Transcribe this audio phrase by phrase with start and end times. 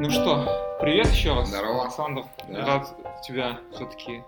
[0.00, 1.48] Ну что, привет еще раз.
[1.48, 1.82] Здорово.
[1.86, 2.24] Александр.
[2.48, 2.64] Да.
[2.64, 4.22] Рад тебя все-таки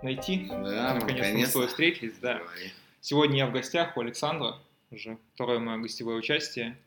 [0.00, 0.46] найти.
[0.48, 2.38] Да, Наконец-то мы с тобой встретились, да.
[2.38, 2.72] Говори.
[3.02, 4.56] Сегодня я в гостях у Александра,
[4.90, 6.78] уже второе мое гостевое участие.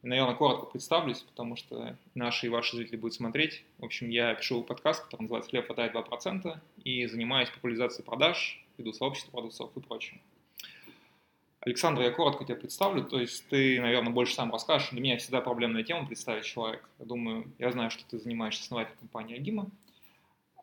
[0.00, 3.62] Наверное, коротко представлюсь, потому что наши и ваши зрители будут смотреть.
[3.76, 8.94] В общем, я пишу подкаст, который называется «Хлеб хватает 2%» и занимаюсь популяризацией продаж, веду
[8.94, 10.20] сообщество продавцов и прочее.
[11.60, 14.90] Александр, я коротко тебя представлю, то есть ты, наверное, больше сам расскажешь.
[14.90, 16.88] Для меня всегда проблемная тема представить человека.
[16.98, 19.68] Я думаю, я знаю, что ты занимаешься основателем компании Агима,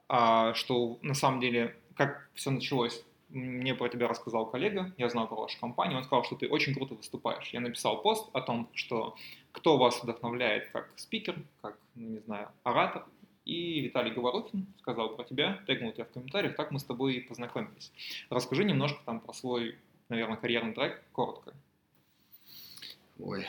[0.07, 5.27] а что на самом деле, как все началось, мне про тебя рассказал коллега, я знал
[5.27, 7.49] про вашу компанию, он сказал, что ты очень круто выступаешь.
[7.49, 9.15] Я написал пост о том, что
[9.51, 13.05] кто вас вдохновляет как спикер, как, ну, не знаю, оратор,
[13.43, 17.19] и Виталий Говорухин сказал про тебя, тегнул тебя в комментариях, так мы с тобой и
[17.19, 17.91] познакомились.
[18.29, 19.77] Расскажи немножко там про свой,
[20.09, 21.53] наверное, карьерный трек, коротко.
[23.19, 23.45] Ой,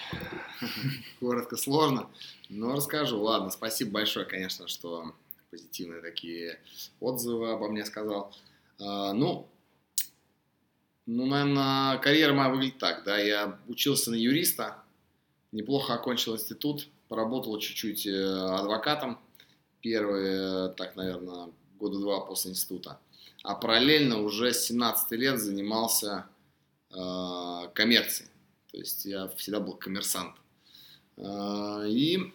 [1.20, 2.08] коротко сложно,
[2.48, 3.20] но расскажу.
[3.20, 5.14] Ладно, спасибо большое, конечно, что
[5.50, 6.60] позитивные такие
[7.00, 8.34] отзывы обо мне сказал.
[8.78, 9.48] А, ну,
[11.06, 14.82] ну, наверное, карьера моя выглядит так, да, я учился на юриста,
[15.52, 19.18] неплохо окончил институт, поработал чуть-чуть э, адвокатом,
[19.80, 22.98] первые, так, наверное, года два после института.
[23.42, 26.26] А параллельно уже с 17 лет занимался
[26.96, 28.30] э, коммерцией.
[28.70, 30.34] То есть я всегда был коммерсант.
[31.16, 32.32] Э, И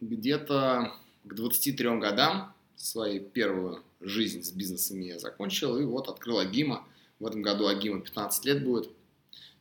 [0.00, 0.92] где-то
[1.24, 5.78] к 23 годам свою первую жизнь с бизнесами я закончил.
[5.78, 6.86] И вот открыл Агима.
[7.18, 8.90] В этом году Агима 15 лет будет.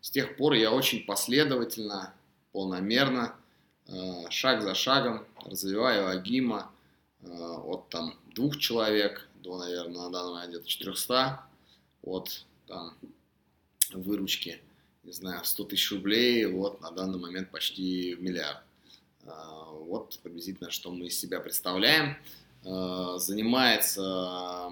[0.01, 2.13] С тех пор я очень последовательно,
[2.51, 3.35] полномерно,
[3.87, 6.71] э, шаг за шагом развиваю Агима
[7.19, 11.41] от там двух человек до, наверное, на данный момент где-то 400,
[12.03, 12.93] от там
[13.93, 14.61] выручки,
[15.03, 18.59] не знаю, в 100 тысяч рублей, вот на данный момент почти миллиард.
[19.25, 22.17] А, Вот приблизительно, что мы из себя представляем.
[22.65, 24.71] А, Занимается а,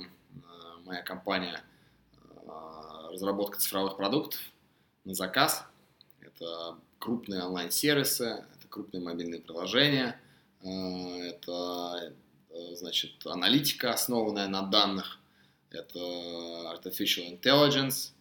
[0.83, 1.63] моя компания
[2.47, 4.39] а, разработкой цифровых продуктов
[5.03, 5.65] на заказ.
[6.19, 10.19] Это крупные онлайн-сервисы, это крупные мобильные приложения,
[10.63, 12.13] это,
[12.71, 15.19] значит, аналитика, основанная на данных,
[15.69, 18.14] это artificial intelligence,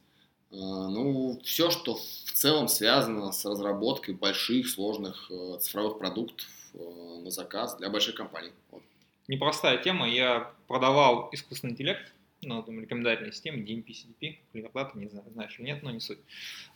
[0.56, 6.78] ну, все, что в целом связано с разработкой больших, сложных э, цифровых продуктов э,
[7.24, 8.52] на заказ для больших компаний.
[8.70, 8.82] Вот.
[9.26, 15.24] Непростая тема, я продавал искусственный интеллект, ну, там, рекомендательные системы, DMP, CDP, Clear не знаю,
[15.32, 16.18] знаешь или нет, но не суть.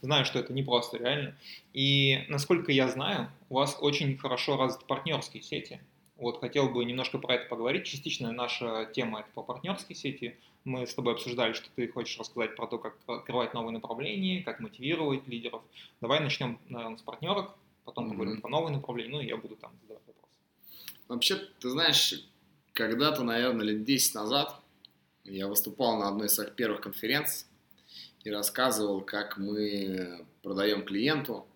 [0.01, 1.37] Знаю, что это непросто, реально.
[1.73, 5.81] И, насколько я знаю, у вас очень хорошо развиты партнерские сети.
[6.17, 7.85] Вот, хотел бы немножко про это поговорить.
[7.85, 10.37] Частично наша тема это по партнерской сети.
[10.69, 14.61] Мы с тобой обсуждали, что ты хочешь рассказать про то, как открывать новые направления, как
[14.61, 15.63] мотивировать лидеров.
[16.03, 17.55] Давай начнем, наверное, с партнерок,
[17.87, 18.13] потом Мгм.
[18.13, 20.37] поговорим про новые направления, ну и я буду там задавать вопросы.
[21.09, 22.23] Вообще, ты знаешь,
[22.75, 24.61] когда-то, наверное, лет 10 назад
[25.25, 27.47] я выступал на одной из своих первых конференций
[28.25, 31.47] и рассказывал, как мы продаем клиенту,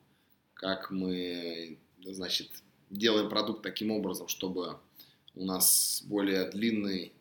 [0.55, 2.49] как мы, значит,
[2.89, 4.79] делаем продукт таким образом, чтобы
[5.35, 7.13] у нас более длинный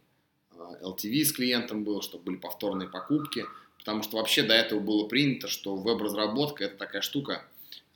[0.82, 3.46] LTV с клиентом был, чтобы были повторные покупки,
[3.78, 7.46] потому что вообще до этого было принято, что веб-разработка это такая штука,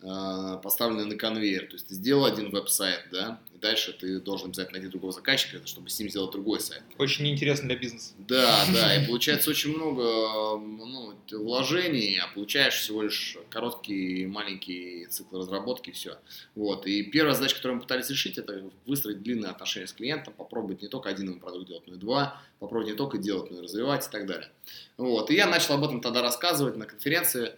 [0.01, 1.67] э, поставленная на конвейер.
[1.67, 5.65] То есть ты сделал один веб-сайт, да, и дальше ты должен обязательно найти другого заказчика,
[5.65, 6.83] чтобы с ним сделать другой сайт.
[6.97, 8.13] Очень неинтересно для бизнеса.
[8.17, 15.37] Да, да, и получается очень много ну, вложений, а получаешь всего лишь короткий маленький цикл
[15.37, 16.17] разработки, и все.
[16.55, 16.85] Вот.
[16.87, 20.87] И первая задача, которую мы пытались решить, это выстроить длинные отношения с клиентом, попробовать не
[20.87, 24.11] только один продукт делать, но и два, попробовать не только делать, но и развивать и
[24.11, 24.49] так далее.
[24.97, 25.31] Вот.
[25.31, 27.53] И я начал об этом тогда рассказывать на конференции.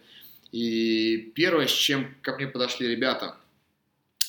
[0.52, 3.36] И первое, с чем ко мне подошли ребята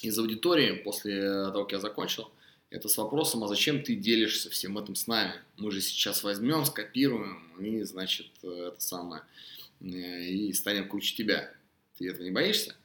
[0.02, 2.32] из аудитории после того, как я закончил,
[2.70, 5.34] это с вопросом, а зачем ты делишься всем этим с нами?
[5.58, 9.24] Мы же сейчас возьмем, скопируем и, значит, это самое,
[9.82, 11.52] э, и станем круче тебя.
[11.98, 12.76] Ты этого не боишься?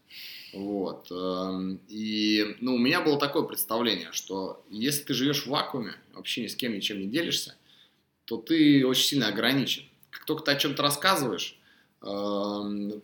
[0.55, 1.11] Вот.
[1.11, 6.43] эм, И, ну, у меня было такое представление, что если ты живешь в вакууме, вообще
[6.43, 7.57] ни с кем ничем не делишься,
[8.25, 9.85] то ты очень сильно ограничен.
[10.11, 11.59] Как только ты о чем-то рассказываешь,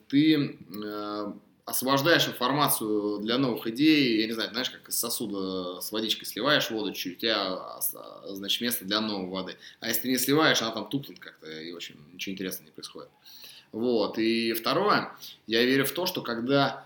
[0.08, 1.32] ты э,
[1.64, 6.70] освобождаешь информацию для новых идей, я не знаю, знаешь, как из сосуда с водичкой сливаешь
[6.70, 7.80] воду чуть, у тебя, а,
[8.26, 9.56] значит, место для новой воды.
[9.80, 12.72] А если ты не сливаешь, она там тухнет как-то, и, в общем, ничего интересного не
[12.72, 13.10] происходит.
[13.72, 15.12] Вот, и второе,
[15.46, 16.84] я верю в то, что когда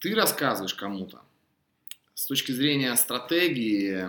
[0.00, 1.20] ты рассказываешь кому-то
[2.14, 4.08] с точки зрения стратегии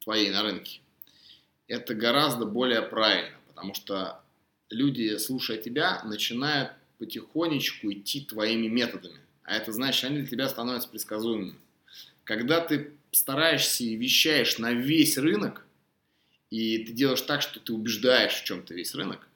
[0.00, 0.80] твоей на рынке,
[1.68, 4.23] это гораздо более правильно, потому что
[4.74, 9.18] люди, слушая тебя, начинают потихонечку идти твоими методами.
[9.44, 11.56] А это значит, они для тебя становятся предсказуемыми.
[12.24, 15.66] Когда ты стараешься и вещаешь на весь рынок,
[16.50, 19.26] и ты делаешь так, что ты убеждаешь в чем-то весь рынок,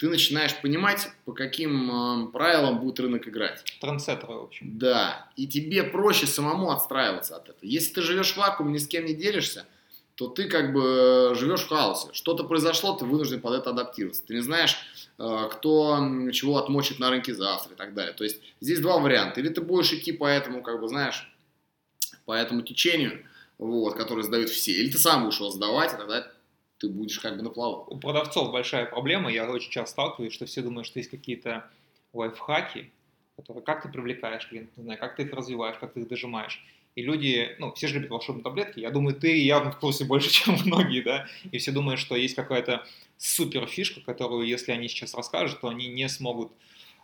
[0.00, 3.62] ты начинаешь понимать, по каким э, правилам будет рынок играть.
[3.82, 4.78] Трансеттеры, в общем.
[4.78, 7.68] Да, и тебе проще самому отстраиваться от этого.
[7.68, 9.66] Если ты живешь в вакууме, ни с кем не делишься,
[10.20, 12.08] то ты как бы живешь в хаосе.
[12.12, 14.22] Что-то произошло, ты вынужден под это адаптироваться.
[14.26, 14.76] Ты не знаешь,
[15.16, 15.98] э, кто
[16.30, 18.12] чего отмочит на рынке завтра и так далее.
[18.12, 19.40] То есть здесь два варианта.
[19.40, 21.26] Или ты будешь идти по этому, как бы, знаешь,
[22.26, 23.24] по этому течению,
[23.56, 26.30] вот, который сдают все, или ты сам будешь его сдавать, и тогда
[26.76, 27.86] ты будешь как бы на плаву.
[27.88, 31.64] У продавцов большая проблема, я очень часто сталкиваюсь, что все думают, что есть какие-то
[32.12, 32.92] лайфхаки,
[33.36, 36.62] которые как ты привлекаешь клиентов, не знаю, как ты их развиваешь, как ты их дожимаешь.
[36.96, 40.30] И люди, ну, все же любят волшебные таблетки, я думаю, ты явно в курсе больше,
[40.44, 45.14] чем многие, да, и все думают, что есть какая-то супер фишка, которую, если они сейчас
[45.14, 46.52] расскажут, то они не смогут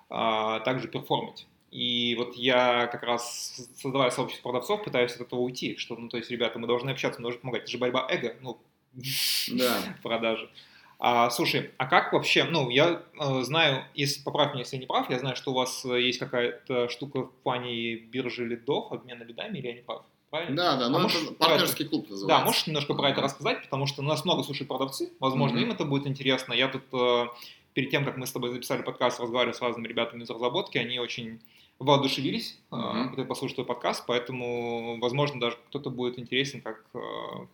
[0.08, 1.46] а, также перформить.
[1.70, 6.16] И вот я как раз, создавая сообщество продавцов, пытаюсь от этого уйти, что, ну, то
[6.16, 7.62] есть, ребята, мы должны общаться, мы должны помогать.
[7.62, 8.58] Это же борьба эго, ну,
[9.52, 9.96] да.
[10.02, 10.48] продажи.
[10.98, 14.86] А, слушай, а как вообще, ну, я э, знаю, если поправь меня, если я не
[14.86, 19.22] прав, я знаю, что у вас э, есть какая-то штука в плане биржи лидов, обмена
[19.22, 20.02] лидами, или я не прав?
[20.30, 20.56] Правильно?
[20.56, 21.90] Да, да, а это партнерский это...
[21.90, 22.26] клуб называется.
[22.26, 25.62] Да, можешь немножко про это рассказать, потому что у нас много слушают продавцы, возможно, mm-hmm.
[25.62, 26.54] им это будет интересно.
[26.54, 27.26] Я тут э,
[27.74, 30.98] перед тем, как мы с тобой записали подкаст, разговаривал с разными ребятами из разработки, они
[30.98, 31.40] очень
[31.78, 33.08] воодушевились, mm-hmm.
[33.10, 36.98] когда послушают твой подкаст, поэтому, возможно, даже кто-то будет интересен как э,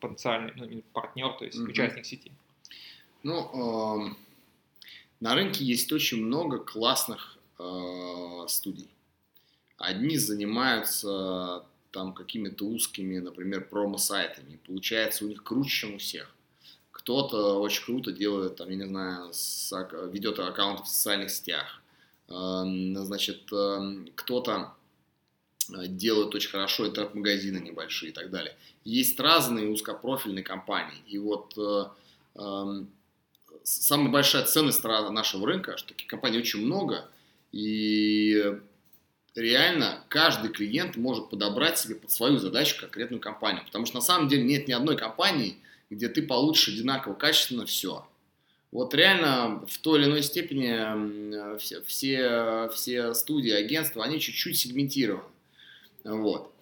[0.00, 1.70] потенциальный ну, партнер, то есть mm-hmm.
[1.70, 2.30] участник сети.
[3.22, 4.14] Ну, э,
[5.20, 8.88] на рынке есть очень много классных э, студий.
[9.78, 14.60] Одни занимаются там какими-то узкими, например, промо-сайтами.
[14.66, 16.34] Получается у них круче, чем у всех.
[16.90, 19.72] Кто-то очень круто делает, там, я не знаю, с,
[20.12, 21.82] ведет аккаунты в социальных сетях
[22.32, 24.72] Эм, значит, эм, кто-то
[25.74, 28.56] э, делает очень хорошо интернет-магазины небольшие и так далее.
[28.84, 31.02] Есть разные узкопрофильные компании.
[31.06, 31.84] И вот э,
[32.36, 32.88] эм,
[33.64, 37.08] самая большая ценность нашего рынка, что таких компаний очень много,
[37.52, 38.58] и
[39.34, 43.64] реально каждый клиент может подобрать себе под свою задачу конкретную компанию.
[43.64, 45.56] Потому что на самом деле нет ни одной компании,
[45.90, 48.06] где ты получишь одинаково качественно все.
[48.70, 55.24] Вот реально в той или иной степени все, все, все студии, агентства, они чуть-чуть сегментированы.
[56.04, 56.52] Вот.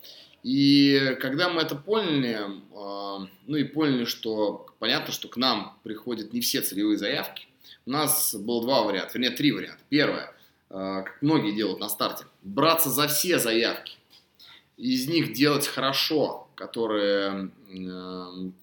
[0.42, 2.38] И когда мы это поняли,
[2.75, 7.46] а, ну и поняли, что понятно, что к нам приходят не все целевые заявки,
[7.87, 9.82] у нас было два варианта, вернее три варианта.
[9.88, 10.34] Первое,
[10.70, 13.96] а, как многие делают на старте, браться за все заявки,
[14.76, 17.50] из них делать хорошо, которые,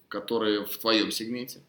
[0.08, 1.60] которые в твоем сегменте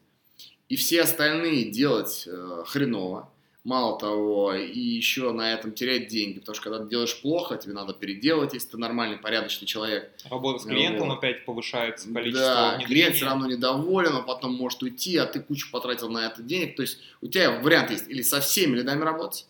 [0.70, 3.28] и все остальные делать э, хреново.
[3.62, 7.74] Мало того, и еще на этом терять деньги, потому что когда ты делаешь плохо, тебе
[7.74, 10.10] надо переделать, если ты нормальный, порядочный человек.
[10.30, 11.18] Работа с клиентом вот.
[11.18, 15.70] опять повышается, количество Да, клиент все равно недоволен, он потом может уйти, а ты кучу
[15.70, 16.74] потратил на это денег.
[16.74, 19.46] То есть у тебя вариант есть или со всеми лидами работать,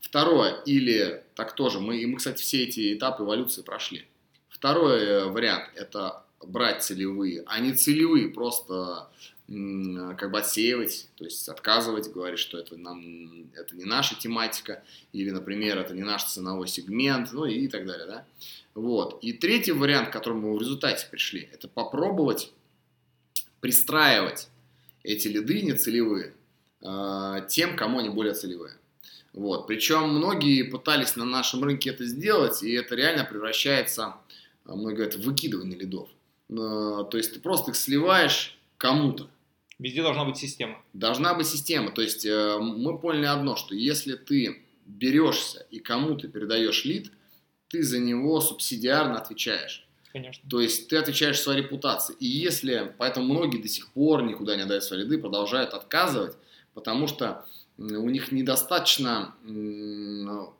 [0.00, 4.04] второе, или так тоже, мы, и мы, кстати, все эти этапы эволюции прошли.
[4.50, 9.08] Второй э, вариант– это брать целевые, а не целевые, просто
[9.46, 14.82] как бы отсеивать, то есть отказывать, говорить, что это, нам, это не наша тематика,
[15.12, 18.26] или, например, это не наш ценовой сегмент, ну и так далее, да.
[18.74, 19.22] Вот.
[19.22, 22.52] И третий вариант, к которому мы в результате пришли, это попробовать
[23.60, 24.48] пристраивать
[25.02, 26.34] эти лиды нецелевые
[26.82, 28.76] э, тем, кому они более целевые.
[29.34, 29.66] Вот.
[29.66, 34.16] Причем многие пытались на нашем рынке это сделать, и это реально превращается,
[34.64, 36.08] а, многие говорят, в выкидывание лидов.
[36.48, 39.28] То есть ты просто их сливаешь кому-то.
[39.78, 40.82] Везде должна быть система.
[40.92, 41.90] Должна быть система.
[41.90, 47.10] То есть э, мы поняли одно, что если ты берешься и кому-то передаешь лид,
[47.68, 49.86] ты за него субсидиарно отвечаешь.
[50.12, 50.48] Конечно.
[50.48, 52.14] То есть ты отвечаешь своей репутации.
[52.20, 56.36] И если, поэтому многие до сих пор никуда не отдают свои лиды, продолжают отказывать,
[56.72, 57.44] потому что
[57.76, 59.34] у них недостаточно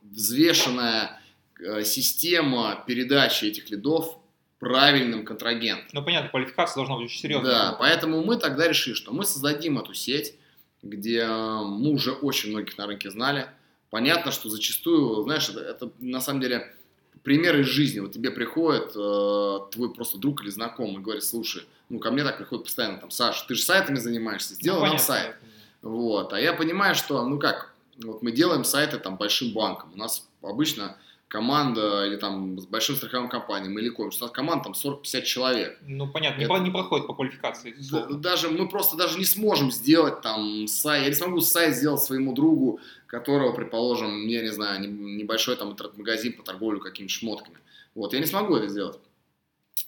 [0.02, 1.20] взвешенная
[1.60, 4.18] э, система передачи этих лидов
[4.64, 5.88] правильным контрагентом.
[5.92, 7.52] Ну, понятно, квалификация должна быть очень серьезная.
[7.52, 10.34] Да, поэтому мы тогда решили, что мы создадим эту сеть,
[10.82, 13.46] где мы уже очень многих на рынке знали.
[13.90, 16.74] Понятно, что зачастую, знаешь, это, это на самом деле
[17.22, 18.00] пример из жизни.
[18.00, 22.24] Вот тебе приходит э, твой просто друг или знакомый и говорит, слушай, ну ко мне
[22.24, 25.36] так приходит постоянно, там, Саша, ты же сайтами занимаешься, сделай ну, нам сайт.
[25.82, 29.92] Вот, а я понимаю, что, ну как, вот мы делаем сайты там большим банком.
[29.94, 30.96] У нас обычно
[31.28, 35.78] команда или там с большим страховым компанией или у нас команда там 40-50 человек.
[35.82, 37.74] Ну, понятно, Это, не, проходит по квалификации.
[38.14, 42.34] даже мы просто даже не сможем сделать там сайт, я не смогу сайт сделать своему
[42.34, 47.58] другу, которого, предположим, я не знаю, небольшой там интернет-магазин по торговле какими-то шмотками.
[47.94, 48.98] Вот, я не смогу это сделать.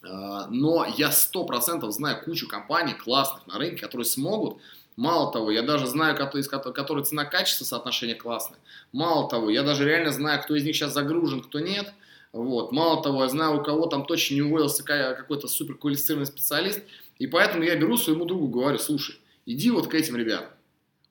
[0.03, 4.59] А, но я сто процентов знаю кучу компаний классных на рынке, которые смогут
[4.97, 8.59] Мало того, я даже знаю, из которой цена-качество соотношение классное.
[8.93, 11.93] Мало того, я даже реально знаю, кто из них сейчас загружен, кто нет.
[12.33, 12.73] Вот.
[12.73, 16.81] Мало того, я знаю, у кого там точно не уволился какой-то супер квалифицированный специалист.
[17.19, 20.51] И поэтому я беру своему другу, говорю, слушай, иди вот к этим ребятам,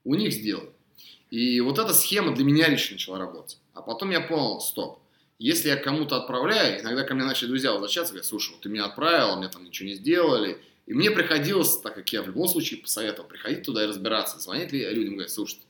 [0.04, 0.70] у них сделай.
[1.32, 3.58] И вот эта схема для меня лично начала работать.
[3.74, 5.00] А потом я понял, стоп,
[5.40, 8.86] если я кому-то отправляю, иногда ко мне начали друзья возвращаться, говорят, слушай, вот ты меня
[8.86, 10.62] отправил, мне там ничего не сделали.
[10.86, 14.72] И мне приходилось, так как я в любом случае посоветовал, приходить туда и разбираться, звонить
[14.72, 15.64] ли людям, говорить, слушайте,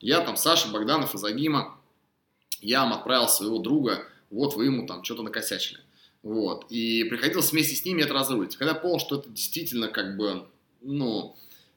[0.00, 1.78] я там Саша Богданов из Агима,
[2.60, 5.80] я вам отправил своего друга, вот вы ему там что-то накосячили.
[6.22, 6.66] Вот.
[6.70, 8.56] И приходилось вместе с ними это разрулить.
[8.56, 10.46] Когда понял, что это действительно как бы,
[10.80, 11.36] ну,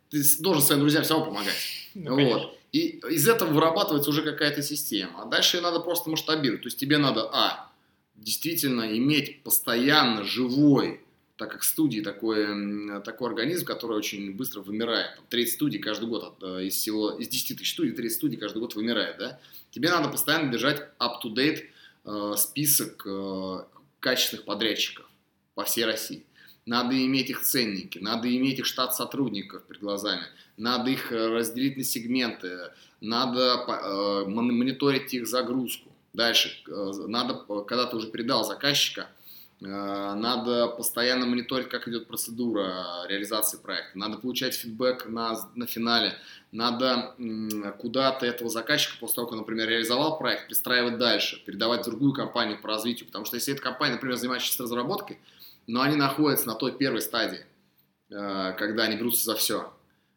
[0.10, 1.56] ты должен своим друзьям все равно помогать.
[1.94, 2.58] Ну, вот.
[2.72, 5.24] И из этого вырабатывается уже какая-то система.
[5.24, 6.62] А дальше ее надо просто масштабировать.
[6.62, 7.72] То есть тебе надо, а,
[8.16, 11.02] действительно иметь постоянно живой,
[11.38, 15.16] так как студии такой, такой организм, который очень быстро вымирает.
[15.16, 18.60] Там 30 студий каждый год, э, из всего, из 10 тысяч студий 30 студий каждый
[18.60, 19.40] год вымирает, да?
[19.72, 21.66] Тебе надо постоянно держать up-to-date
[22.06, 23.64] э, список э,
[24.00, 25.06] качественных подрядчиков
[25.54, 26.26] по всей России.
[26.66, 30.24] Надо иметь их ценники, надо иметь их штат сотрудников перед глазами,
[30.58, 35.92] надо их э, разделить на сегменты, надо э, мониторить их загрузку.
[36.14, 37.36] Дальше, э, надо,
[37.68, 39.08] когда ты уже передал заказчика,
[39.60, 46.14] надо постоянно мониторить, как идет процедура реализации проекта, надо получать фидбэк на, на финале,
[46.52, 47.16] надо
[47.80, 52.62] куда-то этого заказчика после того, как, например, реализовал проект, пристраивать дальше, передавать в другую компанию
[52.62, 55.18] по развитию, потому что если эта компания, например, занимающаяся разработкой,
[55.68, 57.46] но они находятся на той первой стадии,
[58.10, 59.74] э, когда они берутся за все.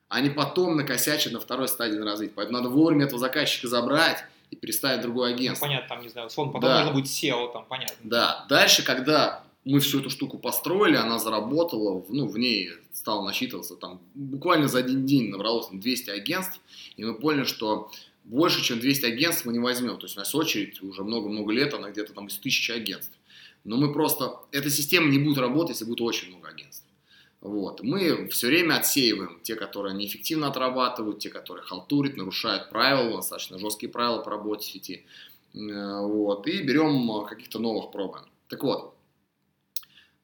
[0.08, 2.34] Они потом накосячат на второй стадии на развитие.
[2.34, 5.66] Поэтому надо вовремя этого заказчика забрать и переставить другое агентство.
[5.66, 6.78] Ну, понятно, там, не знаю, условно, потом да.
[6.80, 7.96] нужно будет SEO, там, понятно.
[8.02, 8.46] Да.
[8.48, 14.00] Дальше, когда мы всю эту штуку построили, она заработала, ну, в ней стало насчитываться, там,
[14.14, 16.60] буквально за один день набралось там, 200 агентств,
[16.96, 17.90] и мы поняли, что
[18.24, 19.98] больше, чем 200 агентств мы не возьмем.
[19.98, 23.16] То есть у нас очередь уже много-много лет, она где-то там из тысячи агентств.
[23.64, 26.79] Но мы просто, эта система не будет работать, если будет очень много агентств.
[27.40, 27.82] Вот.
[27.82, 33.90] Мы все время отсеиваем те, которые неэффективно отрабатывают, те, которые халтурят, нарушают правила, достаточно жесткие
[33.90, 35.06] правила по работе сети.
[35.54, 36.46] Э, вот.
[36.46, 38.26] И берем каких-то новых пробуем.
[38.48, 38.94] Так вот,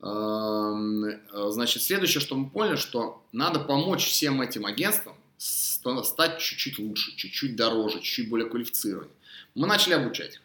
[0.02, 1.04] эм,
[1.52, 7.56] значит, следующее, что мы поняли, что надо помочь всем этим агентствам стать чуть-чуть лучше, чуть-чуть
[7.56, 9.14] дороже, чуть-чуть более квалифицированнее.
[9.54, 10.42] Мы начали обучать их.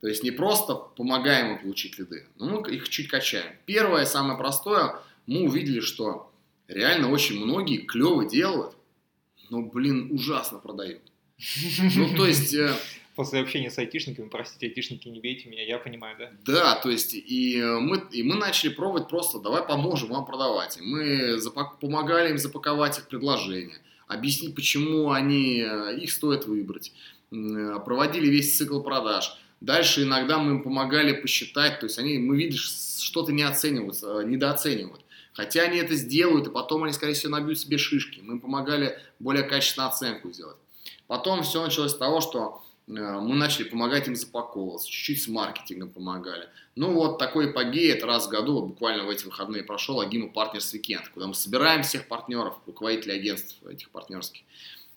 [0.00, 3.52] То есть не просто помогаем им получить лиды, но мы их чуть качаем.
[3.66, 6.32] Первое, самое простое, мы увидели, что
[6.66, 8.74] реально очень многие клево делают,
[9.50, 11.02] но, блин, ужасно продают.
[11.94, 12.52] Ну, то есть...
[12.54, 12.74] Э,
[13.14, 16.30] После общения с айтишниками, простите, айтишники, не бейте меня, я понимаю, да?
[16.44, 20.78] Да, то есть и мы, и мы начали пробовать просто, давай поможем вам продавать.
[20.78, 26.92] И мы запак, помогали им запаковать их предложения, объяснить, почему они, э, их стоит выбрать,
[27.32, 32.36] э, проводили весь цикл продаж Дальше иногда мы им помогали посчитать, то есть они, мы
[32.36, 35.04] видим, что-то не оценивают, недооценивают.
[35.38, 38.18] Хотя они это сделают, и потом они, скорее всего, набьют себе шишки.
[38.20, 40.56] Мы им помогали более качественную оценку сделать.
[41.06, 45.90] Потом все началось с того, что э, мы начали помогать им запаковываться, чуть-чуть с маркетингом
[45.90, 46.48] помогали.
[46.74, 50.74] Ну вот такой эпогей, это раз в году, буквально в эти выходные прошел Агима Партнерс
[50.74, 54.42] Weekend, куда мы собираем всех партнеров, руководителей агентств этих партнерских.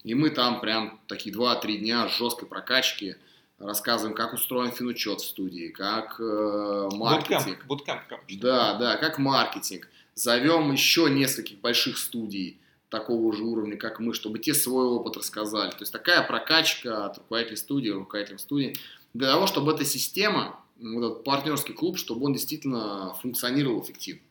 [0.04, 3.16] И мы там прям такие 2-3 дня жесткой прокачки–
[3.66, 7.66] рассказываем, как устроен финучет в студии, как э, маркетинг.
[7.68, 9.88] Bootcamp, bootcamp, да, да, как маркетинг.
[10.16, 15.72] Зовем еще нескольких больших студий такого же уровня, как мы, чтобы те свой опыт рассказали.
[15.72, 18.76] То есть такая прокачка от руководителей студии, руководителям студии,
[19.14, 24.22] для того, чтобы эта система, вот этот партнерский клуб, чтобы он действительно функционировал эффективно.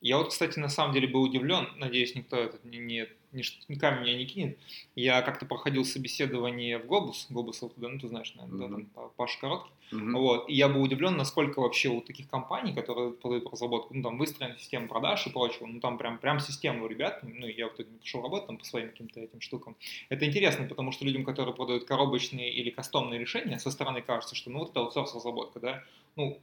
[0.00, 4.02] Я вот, кстати, на самом деле был удивлен, надеюсь, никто это не, не ни камень
[4.02, 4.58] меня не кинет.
[4.94, 8.86] Я как-то проходил собеседование в Глобус, Глобус туда, ну ты знаешь, наверное, mm-hmm.
[8.94, 9.70] да, там Паша Короткий.
[9.92, 10.12] Mm-hmm.
[10.18, 14.18] Вот, и я был удивлен, насколько вообще у таких компаний, которые подают разработку, ну там
[14.18, 17.78] выстроена система продаж и прочего, ну там прям, прям система у ребят, ну я вот
[17.78, 19.76] не пошел работать там по своим каким-то этим штукам.
[20.08, 24.50] Это интересно, потому что людям, которые продают коробочные или кастомные решения, со стороны кажется, что
[24.50, 25.84] ну вот это аутсорс разработка, да,
[26.16, 26.40] ну,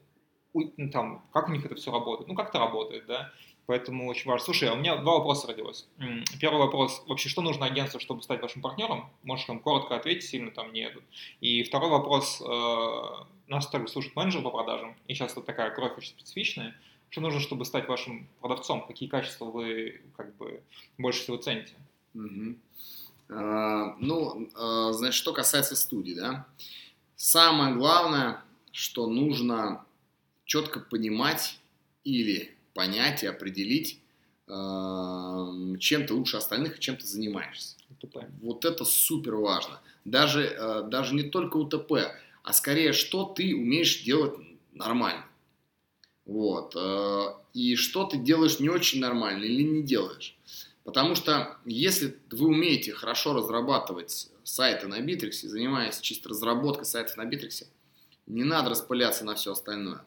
[0.53, 2.27] ну там, как у них это все работает?
[2.27, 3.31] Ну, как-то работает, да.
[3.65, 4.45] Поэтому очень важно.
[4.45, 5.87] Слушай, а у меня два вопроса родилось.
[6.39, 7.03] Первый вопрос.
[7.07, 9.09] Вообще, что нужно агентству, чтобы стать вашим партнером?
[9.23, 10.91] Можешь там коротко ответить, сильно там не.
[11.39, 12.41] И второй вопрос.
[12.41, 16.75] Э, нас также слушает менеджер по продажам, и сейчас это такая кровь очень специфичная.
[17.09, 18.85] Что нужно, чтобы стать вашим продавцом?
[18.85, 20.61] Какие качества вы как бы
[20.97, 21.73] больше всего цените?
[22.15, 22.55] Угу.
[23.29, 26.47] А, ну, а, значит, что касается студии, да,
[27.15, 29.85] самое главное, что нужно
[30.45, 31.59] четко понимать,
[32.03, 33.99] или понять и определить,
[34.47, 37.75] э, чем ты лучше остальных и чем ты занимаешься.
[37.89, 38.25] УТП.
[38.41, 39.79] Вот это супер важно.
[40.05, 41.93] Даже, э, даже не только УТП,
[42.43, 44.33] а скорее, что ты умеешь делать
[44.73, 45.25] нормально.
[46.25, 46.75] Вот.
[46.75, 50.37] Э, и что ты делаешь не очень нормально или не делаешь.
[50.83, 57.25] Потому что если вы умеете хорошо разрабатывать сайты на Битриксе, занимаясь чисто разработкой сайтов на
[57.25, 57.67] Битриксе,
[58.27, 60.03] не надо распыляться на все остальное.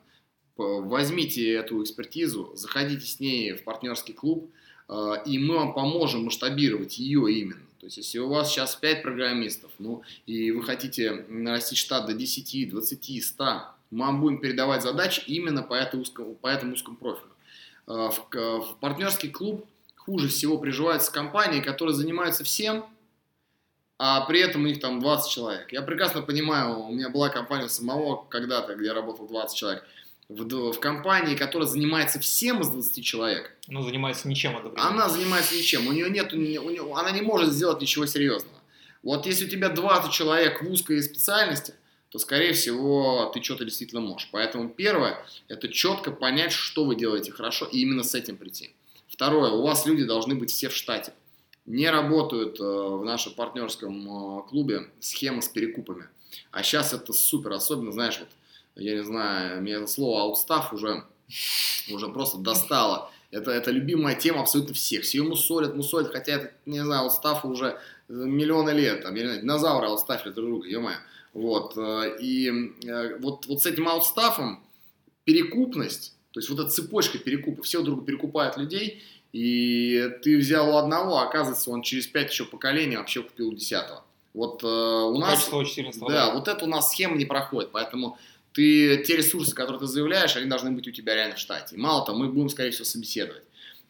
[0.57, 4.51] Возьмите эту экспертизу, заходите с ней в партнерский клуб,
[4.89, 7.61] э, и мы вам поможем масштабировать ее именно.
[7.79, 12.15] То есть, если у вас сейчас 5 программистов, ну, и вы хотите нарастить штат до
[12.15, 13.45] 10, 20, 100,
[13.91, 17.31] мы вам будем передавать задачи именно по, этому узкому, по этому узкому профилю.
[17.87, 22.87] Э, в, в партнерский клуб хуже всего приживаются компании, которые занимаются всем,
[23.99, 25.73] а при этом у них там 20 человек.
[25.73, 29.85] Я прекрасно понимаю, у меня была компания самого когда-то, где работал 20 человек.
[30.29, 33.57] В, в компании, которая занимается всем из 20 человек.
[33.69, 34.89] Ну, занимается ничем одновременно.
[34.89, 35.87] Она занимается ничем.
[35.87, 36.61] У нее нет, у нее,
[36.95, 38.57] она не может сделать ничего серьезного.
[39.03, 41.75] Вот если у тебя 20 человек в узкой специальности,
[42.11, 44.29] то, скорее всего, ты что-то действительно можешь.
[44.33, 48.71] Поэтому первое, это четко понять, что вы делаете хорошо, и именно с этим прийти.
[49.09, 51.13] Второе, у вас люди должны быть все в штате.
[51.67, 56.09] Не работают э, в нашем партнерском э, клубе схемы с перекупами.
[56.51, 58.29] А сейчас это супер, особенно, знаешь, вот,
[58.77, 61.05] я не знаю, мне это слово аутстаф уже,
[61.91, 63.11] уже просто достало.
[63.31, 65.03] Это, это любимая тема абсолютно всех.
[65.03, 67.79] Все мусолят, мусолят, хотя это, не знаю, аутстафу уже
[68.09, 69.03] миллионы лет.
[69.03, 70.97] Там, я не знаю, динозавры аутстафили друг друга, ё-моё.
[71.33, 72.51] Вот, э, и
[73.19, 74.65] вот, вот с этим аутстафом
[75.25, 79.03] перекупность то есть вот эта цепочка перекупа, все друг друга перекупают людей,
[79.33, 83.55] и ты взял у одного, а оказывается, он через пять еще поколений вообще купил у
[83.55, 84.05] десятого.
[84.35, 85.49] Вот э, у нас...
[86.13, 88.19] Да, вот это у нас схема не проходит, поэтому
[88.57, 91.77] ты, те ресурсы, которые ты заявляешь, они должны быть у тебя реально в штате.
[91.77, 93.43] Мало того, мы будем, скорее всего, собеседовать.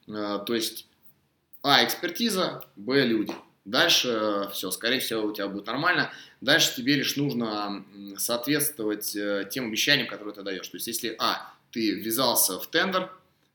[0.08, 0.88] Э, то есть,
[1.62, 3.32] а, экспертиза, б, люди.
[3.64, 6.10] Дальше э, все, скорее всего, у тебя будет нормально.
[6.40, 7.84] Дальше тебе лишь нужно
[8.16, 10.66] соответствовать э, тем обещаниям, которые ты даешь.
[10.66, 13.12] То есть, если, а, ты ввязался в тендер,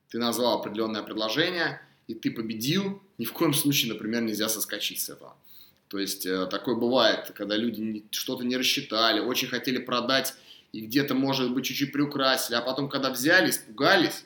[0.08, 5.10] ты назвал определенное предложение, и ты победил, ни в коем случае, например, нельзя соскочить с
[5.10, 5.36] этого.
[5.90, 10.36] То есть такое бывает, когда люди что-то не рассчитали, очень хотели продать
[10.72, 14.26] и где-то, может быть, чуть-чуть приукрасили, а потом, когда взяли, испугались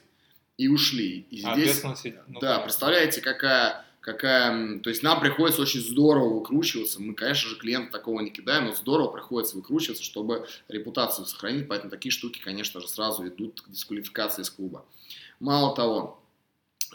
[0.58, 1.26] и ушли.
[1.30, 1.84] И а здесь,
[2.28, 4.80] ну, да, представляете, какая какая...
[4.80, 7.02] То есть нам приходится очень здорово выкручиваться.
[7.02, 11.68] Мы, конечно же, клиента такого не кидаем, но здорово приходится выкручиваться, чтобы репутацию сохранить.
[11.68, 14.86] Поэтому такие штуки, конечно же, сразу идут к дисквалификации из клуба.
[15.40, 16.22] Мало того,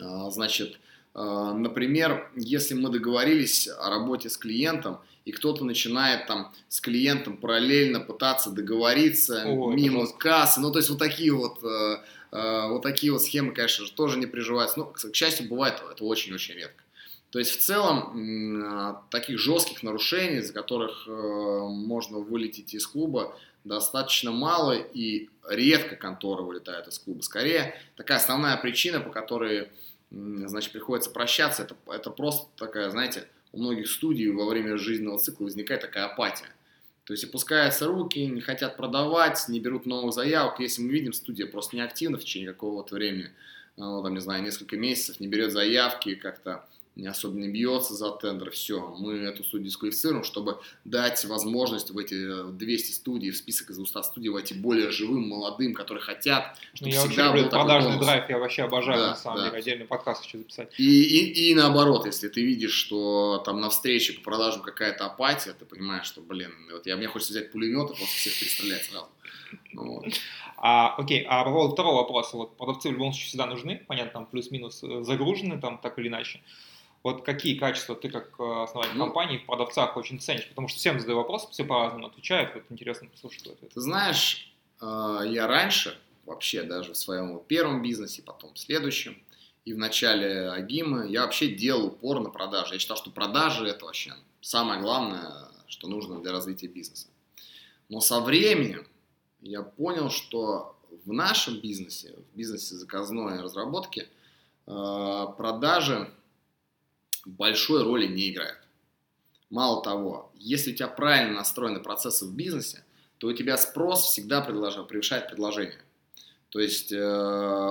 [0.00, 0.78] а, значит,
[1.14, 8.00] например, если мы договорились о работе с клиентом, и кто-то начинает там с клиентом параллельно
[8.00, 11.98] пытаться договориться О, мимо кассы, ну то есть вот такие вот э,
[12.32, 14.78] э, вот такие вот схемы, конечно же, тоже не приживаются.
[14.78, 16.82] Но, к счастью, бывает это очень-очень редко.
[17.30, 24.32] То есть в целом таких жестких нарушений, за которых э, можно вылететь из клуба, достаточно
[24.32, 27.22] мало и редко контора вылетает из клуба.
[27.22, 29.68] Скорее, такая основная причина, по которой
[30.10, 35.44] значит, приходится прощаться, это, это просто такая, знаете, у многих студий во время жизненного цикла
[35.44, 36.48] возникает такая апатия.
[37.04, 40.60] То есть опускаются руки, не хотят продавать, не берут новых заявок.
[40.60, 43.30] Если мы видим, студия просто неактивна в течение какого-то времени,
[43.76, 46.68] ну, там, не знаю, несколько месяцев, не берет заявки, как-то
[47.06, 52.50] особо не бьется за тендер, все, мы эту студию дисквалифицируем, чтобы дать возможность в эти
[52.52, 57.00] 200 студий, в список из 200 студий войти более живым, молодым, которые хотят, чтобы я
[57.00, 58.06] всегда был продажный бонус.
[58.06, 59.44] драйв, я вообще обожаю, да, на самом да.
[59.46, 60.72] деле, отдельный подкаст еще записать.
[60.78, 65.52] И, и, и наоборот, если ты видишь, что там на встрече по продажам какая-то апатия,
[65.52, 69.08] ты понимаешь, что, блин, вот я, мне хочется взять пулемет и просто всех перестрелять сразу.
[69.74, 70.06] Вот.
[70.56, 74.12] А, окей, а по поводу второго вопроса, вот продавцы в любом случае всегда нужны, понятно,
[74.12, 76.40] там плюс-минус э, загружены там так или иначе.
[77.02, 80.48] Вот какие качества ты как э, основатель ну, компании в продавцах очень ценишь?
[80.48, 82.54] Потому что всем задаю вопрос, все по-разному отвечают.
[82.54, 83.72] Вот интересно послушать ответ.
[83.72, 89.16] Ты знаешь, э, я раньше, вообще даже в своем первом бизнесе, потом в следующем,
[89.64, 92.74] и в начале Агимы, я вообще делал упор на продажи.
[92.74, 97.08] Я считал, что продажи это вообще самое главное, что нужно для развития бизнеса.
[97.88, 98.86] Но со временем
[99.42, 104.08] я понял, что в нашем бизнесе, в бизнесе заказной разработки,
[104.66, 106.10] э, продажи
[107.24, 108.58] большой роли не играет.
[109.50, 112.84] Мало того, если у тебя правильно настроены процессы в бизнесе,
[113.18, 115.82] то у тебя спрос всегда превышает предложение.
[116.50, 117.70] То есть э,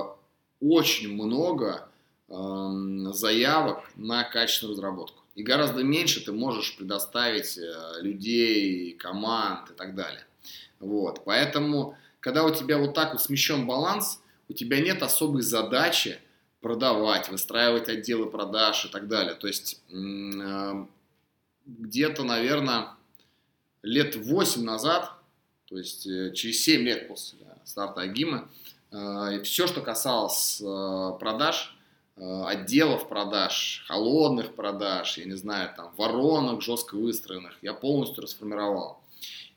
[0.60, 1.88] очень много
[2.28, 5.22] э, заявок на качественную разработку.
[5.34, 10.24] И гораздо меньше ты можешь предоставить э, людей, команд и так далее.
[10.80, 11.24] Вот.
[11.24, 16.18] Поэтому, когда у тебя вот так вот смещен баланс, у тебя нет особой задачи
[16.60, 19.34] продавать, выстраивать отделы продаж и так далее.
[19.34, 20.86] То есть э,
[21.66, 22.88] где-то, наверное,
[23.82, 25.12] лет 8 назад,
[25.66, 28.48] то есть э, через 7 лет после старта Агима,
[28.90, 30.58] э, все, что касалось
[31.18, 31.76] продаж,
[32.16, 39.00] отделов продаж, холодных продаж, я не знаю, там, воронок жестко выстроенных, я полностью расформировал.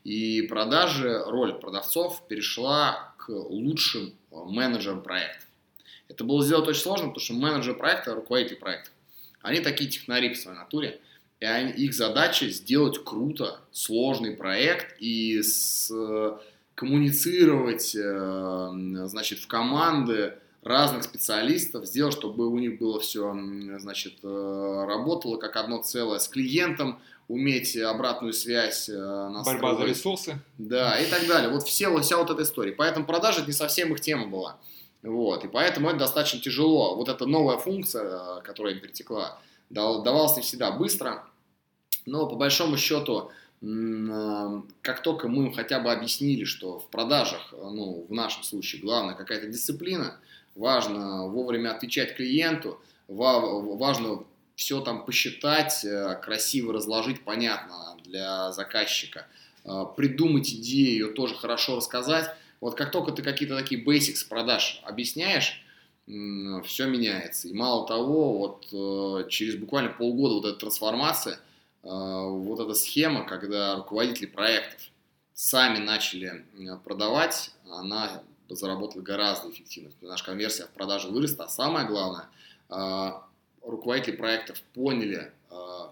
[0.04, 5.48] И продажи, роль продавцов перешла к лучшим менеджерам проектов.
[6.08, 8.90] Это было сделать очень сложно, потому что менеджеры проекта, руководители проекта,
[9.40, 11.00] они такие технари по своей натуре,
[11.40, 15.90] и они, их задача сделать круто сложный проект и с,
[16.74, 18.70] коммуницировать, э,
[19.06, 23.36] значит, в команды разных специалистов, сделать, чтобы у них было все,
[23.78, 29.58] значит, э, работало как одно целое с клиентом, уметь обратную связь настроить.
[29.58, 30.38] Э, Борьба за ресурсы.
[30.58, 31.50] Да, и так далее.
[31.50, 32.72] Вот все, вся вот эта история.
[32.72, 34.58] Поэтому продажа это не совсем их тема была.
[35.02, 36.96] Вот, и поэтому это достаточно тяжело.
[36.96, 41.26] Вот эта новая функция, которая перетекла, давалась не всегда быстро,
[42.06, 48.06] но по большому счету, э, как только мы хотя бы объяснили, что в продажах, ну,
[48.08, 50.18] в нашем случае, главное какая-то дисциплина,
[50.54, 59.26] важно вовремя отвечать клиенту, важно все там посчитать, э, красиво разложить, понятно для заказчика,
[59.64, 64.80] э, придумать идею, ее тоже хорошо рассказать, вот как только ты какие-то такие basics продаж
[64.84, 65.60] объясняешь,
[66.06, 67.48] все меняется.
[67.48, 71.40] И мало того, вот э, через буквально полгода вот эта трансформация,
[71.82, 74.80] вот эта схема, когда руководители проектов
[75.34, 76.46] сами начали
[76.82, 79.92] продавать, она заработала гораздо эффективнее.
[80.00, 82.28] Наша конверсия в продаже выросла, а самое главное,
[83.64, 85.32] руководители проектов поняли,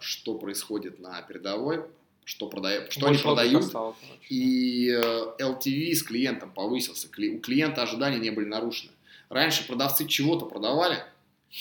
[0.03, 1.85] что происходит на передовой,
[2.25, 3.97] что, продает, что они продают, стало,
[4.29, 8.93] и LTV э, с клиентом повысился, у клиента ожидания не были нарушены.
[9.29, 10.99] Раньше продавцы чего-то продавали,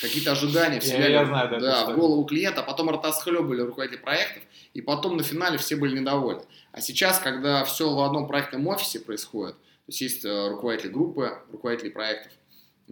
[0.01, 3.99] какие-то ожидания вселяли я, я знаю, да, да, в голову клиента, а потом ртосхлебали руководители
[3.99, 4.43] проектов,
[4.73, 6.43] и потом на финале все были недовольны.
[6.71, 11.39] А сейчас, когда все в одном проектном офисе происходит, то есть есть э, руководитель группы,
[11.51, 12.31] руководитель проектов,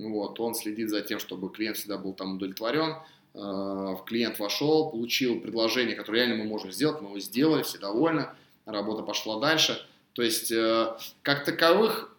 [0.08, 2.96] вот, он следит за тем, чтобы клиент всегда был там удовлетворен,
[3.34, 8.28] Э, клиент вошел, получил предложение, которое реально мы можем сделать, мы его сделали, все довольны,
[8.66, 9.86] работа пошла дальше.
[10.14, 12.16] То есть, э, как таковых,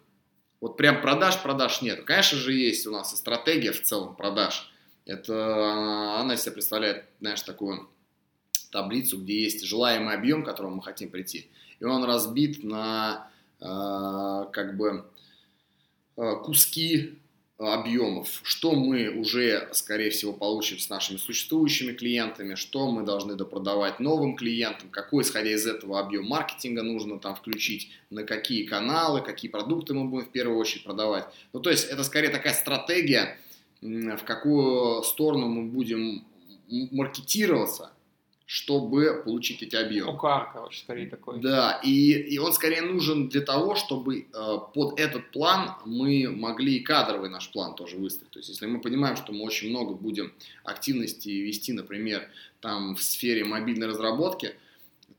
[0.61, 2.05] вот прям продаж-продаж нет.
[2.05, 4.71] Конечно же, есть у нас и стратегия в целом продаж.
[5.05, 7.89] Это она из себя представляет, знаешь, такую
[8.71, 11.49] таблицу, где есть желаемый объем, к которому мы хотим прийти.
[11.79, 15.05] И он разбит на э, как бы
[16.15, 17.17] куски
[17.61, 23.99] объемов, что мы уже, скорее всего, получим с нашими существующими клиентами, что мы должны допродавать
[23.99, 29.51] новым клиентам, какой, исходя из этого, объем маркетинга нужно там включить, на какие каналы, какие
[29.51, 31.25] продукты мы будем в первую очередь продавать.
[31.53, 33.37] Ну, то есть, это скорее такая стратегия,
[33.81, 36.25] в какую сторону мы будем
[36.69, 37.91] маркетироваться,
[38.51, 40.11] чтобы получить эти объемы.
[40.11, 41.39] ОКР, короче, скорее такой.
[41.39, 46.75] Да, и, и он скорее нужен для того, чтобы э, под этот план мы могли
[46.75, 48.31] и кадровый наш план тоже выстроить.
[48.31, 50.33] То есть, если мы понимаем, что мы очень много будем
[50.65, 52.27] активности вести, например,
[52.59, 54.53] там в сфере мобильной разработки,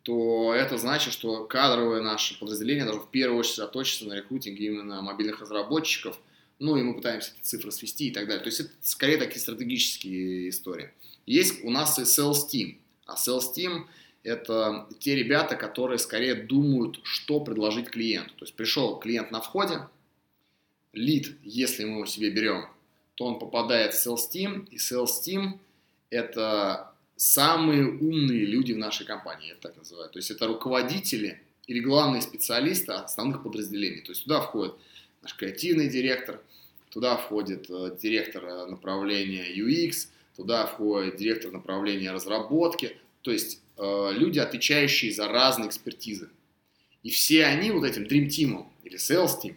[0.02, 5.00] то это значит, что кадровое наше подразделение должно в первую очередь заточиться на рекрутинге именно
[5.00, 6.20] мобильных разработчиков,
[6.58, 8.42] ну и мы пытаемся эти цифры свести и так далее.
[8.42, 10.90] То есть это скорее такие стратегические истории.
[11.24, 12.76] Есть у нас и sales team,
[13.12, 13.84] а sales team–
[14.22, 18.34] это те ребята, которые скорее думают, что предложить клиенту.
[18.36, 19.88] То есть пришел клиент на входе,
[20.92, 22.66] лид, если мы его себе берем,
[23.14, 25.58] то он попадает в sales team, и sales team–
[26.10, 30.10] это самые умные люди в нашей компании, я так называю.
[30.10, 34.00] То есть это руководители или главные специалисты основных подразделений.
[34.00, 34.74] То есть туда входит
[35.22, 36.40] наш креативный директор,
[36.90, 44.10] туда входит э, директор э, направления UX, туда входит директор направления разработки, то есть э,
[44.12, 46.30] люди, отвечающие за разные экспертизы.
[47.02, 49.56] И все они вот этим Dream Team или Sales Team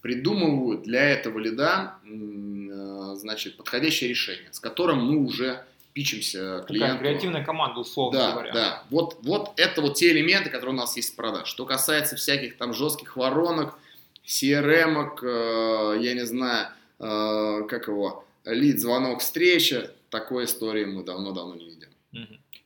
[0.00, 6.98] придумывают для этого лида э, значит, подходящее решение, с которым мы уже пичемся клиенту.
[6.98, 8.52] Такая креативная команда, условно да, говоря.
[8.52, 11.48] Да, вот, вот это вот те элементы, которые у нас есть в продаж.
[11.48, 13.74] Что касается всяких там жестких воронок,
[14.24, 16.68] CRM, э, я не знаю,
[17.00, 21.88] э, как его, лид, звонок, встреча, такой истории мы давно-давно не видим.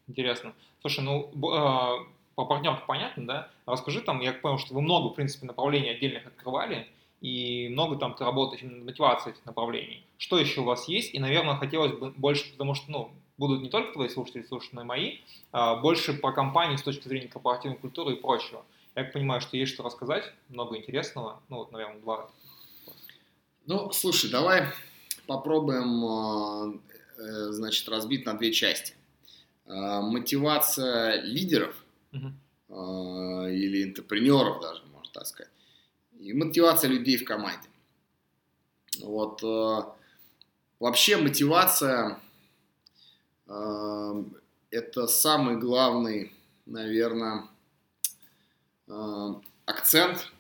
[0.09, 0.55] Интересно.
[0.81, 3.51] Слушай, ну, э, по партнерке понятно, да?
[3.67, 6.89] Расскажи там, я понял, что вы много, в принципе, направлений отдельных открывали,
[7.21, 10.05] и много там ты работаешь над мотивацией этих направлений.
[10.19, 11.15] Что еще у вас есть?
[11.15, 14.83] И, наверное, хотелось бы больше, потому что, ну, будут не только твои слушатели слушать, но
[14.83, 15.19] и мои,
[15.53, 18.65] а больше про компанию с точки зрения корпоративной культуры и прочего.
[18.95, 21.41] Я понимаю, что есть что рассказать, много интересного.
[21.49, 22.31] Ну, вот, наверное, два
[23.67, 24.67] Ну, слушай, давай
[25.27, 26.81] попробуем,
[27.19, 28.95] э, значит, разбить на две части.
[29.65, 31.75] Мотивация лидеров
[32.13, 33.47] угу.
[33.49, 35.53] или интерпренеров даже, можно так сказать,
[36.19, 37.69] и мотивация людей в команде.
[39.01, 39.41] Вот
[40.79, 42.21] вообще мотивация
[43.47, 46.33] это самый главный,
[46.67, 47.49] наверное,
[49.67, 50.33] акцент,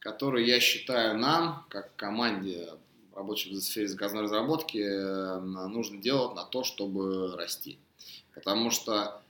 [0.00, 2.68] который я считаю нам, как команде
[3.16, 7.78] рабочих в сфере заказной разработки, э, нужно делать на то, чтобы расти.
[8.34, 9.20] Потому что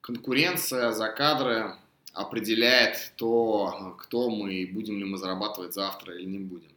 [0.00, 1.76] конкуренция за кадры
[2.12, 6.72] определяет то, кто мы будем ли мы зарабатывать завтра или не будем.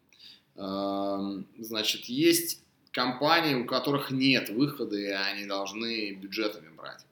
[0.56, 7.06] Эм, значит, есть компании, у которых нет выхода, и они должны бюджетами брать.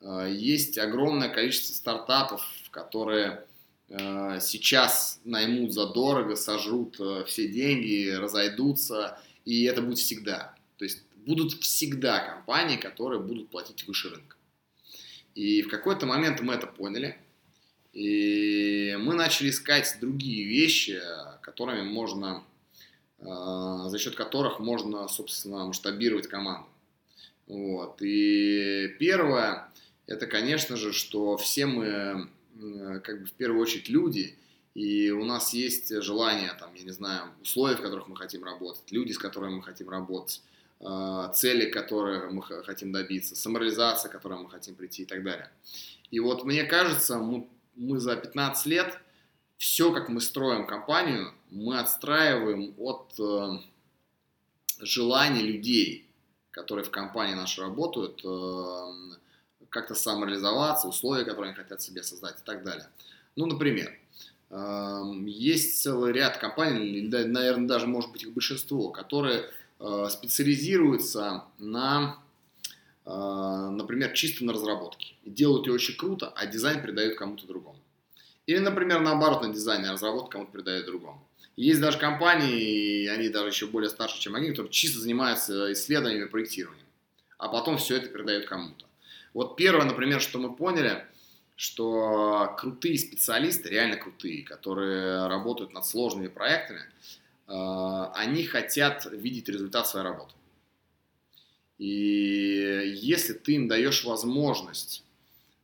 [0.00, 3.44] Э, есть огромное количество стартапов, которые
[3.90, 10.54] сейчас наймут задорого, сожрут э, все деньги, разойдутся, и это будет всегда.
[10.76, 14.36] То есть будут всегда компании, которые будут платить выше рынка.
[15.34, 17.16] И в какой-то момент мы это поняли,
[17.94, 21.00] и мы начали искать другие вещи,
[21.40, 22.44] которыми можно,
[23.20, 26.68] э, за счет которых можно, собственно, масштабировать команду.
[27.46, 28.02] Вот.
[28.02, 29.72] И первое,
[30.06, 32.37] это, конечно же, что все мы Э,
[33.02, 34.36] как бы в первую очередь люди,
[34.74, 38.90] и у нас есть желание, там, я не знаю, условия, в которых мы хотим работать,
[38.90, 40.42] люди, с которыми мы хотим работать,
[40.80, 45.50] э, цели, которые мы хотим добиться, самореализация, к которой мы хотим прийти и так далее.
[46.10, 48.98] И вот мне кажется, мы, мы за 15 лет
[49.56, 53.58] все, как мы строим компанию, мы отстраиваем от э,
[54.80, 56.08] желаний людей,
[56.52, 59.17] которые в компании нашей работают, э,
[59.70, 62.88] как-то самореализоваться, условия, которые они хотят себе создать и так далее.
[63.36, 63.98] Ну, например,
[64.50, 69.50] эм, есть целый ряд компаний, наверное, даже, может быть, их большинство, которые
[69.80, 72.18] э, специализируются на,
[73.06, 75.14] э, например, чисто на разработке.
[75.24, 77.78] Делают ее очень круто, а дизайн передают кому-то другому.
[78.46, 81.28] Или, например, наоборот, на дизайне, а разработку кому-то передают другому.
[81.58, 86.28] Есть даже компании, они даже еще более старше, чем они, которые чисто занимаются исследованиями и
[86.28, 86.86] проектированием.
[87.36, 88.87] А потом все это передают кому-то.
[89.34, 91.04] Вот первое, например, что мы поняли,
[91.56, 96.80] что крутые специалисты, реально крутые, которые работают над сложными проектами,
[97.48, 100.34] э, они хотят видеть результат своей работы.
[101.78, 105.04] И если ты им даешь возможность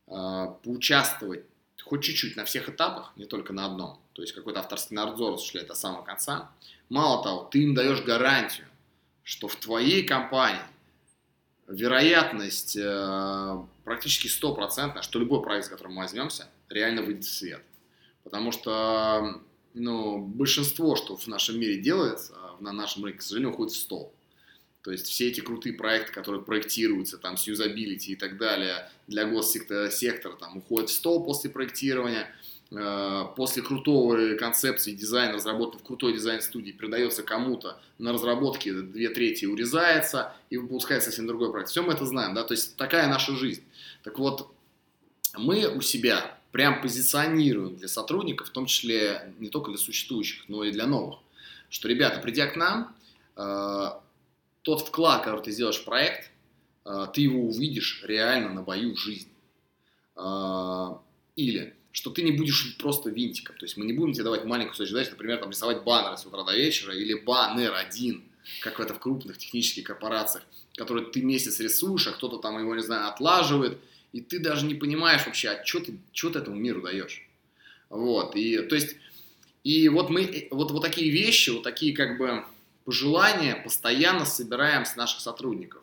[0.07, 1.43] э, поучаствовать
[1.81, 5.67] хоть чуть-чуть на всех этапах, не только на одном, то есть какой-то авторский надзор осуществляет
[5.67, 6.51] до самого конца,
[6.89, 8.67] мало того, ты им даешь гарантию,
[9.23, 10.61] что в твоей компании
[11.67, 17.61] вероятность э, практически стопроцентная, что любой проект, с которым мы возьмемся, реально выйдет в свет.
[18.23, 19.41] Потому что
[19.73, 24.13] ну, большинство, что в нашем мире делается, на нашем рынке, к сожалению, уходит в стол.
[24.81, 29.25] То есть все эти крутые проекты, которые проектируются, там, с юзабилити и так далее, для
[29.25, 32.44] госсектора, там, уходят в стол после проектирования– Э,
[33.35, 40.33] после крутого концепции дизайна, разработанной в крутой дизайн-студии, передается кому-то на разработке, две трети урезается
[40.49, 41.69] и выпускается совсем другой проект.
[41.69, 43.63] Все мы это знаем, да, то есть такая наша жизнь.
[44.03, 44.51] Так вот,
[45.37, 50.63] мы у себя прям позиционируем для сотрудников, в том числе не только для существующих, но
[50.63, 51.19] и для новых,
[51.69, 52.95] что, ребята, придя к нам,
[53.35, 53.89] э,
[54.61, 56.31] тот вклад, который ты сделаешь в проект,
[56.85, 59.31] э, ты его увидишь реально на бою в жизни.
[60.15, 60.95] Э,
[61.35, 63.55] или что ты не будешь просто винтиком.
[63.55, 66.43] То есть мы не будем тебе давать маленькую задачи, например, там, рисовать баннер с утра
[66.43, 68.21] до вечера или баннер один,
[68.59, 70.43] как это в крупных технических корпорациях,
[70.75, 73.77] которые ты месяц рисуешь, а кто-то там его, не знаю, отлаживает,
[74.11, 77.25] и ты даже не понимаешь вообще, а что ты, что ты этому миру даешь.
[77.89, 78.97] Вот, и то есть,
[79.63, 82.43] и вот мы, вот, вот такие вещи, вот такие как бы
[82.83, 85.81] пожелания постоянно собираем с наших сотрудников.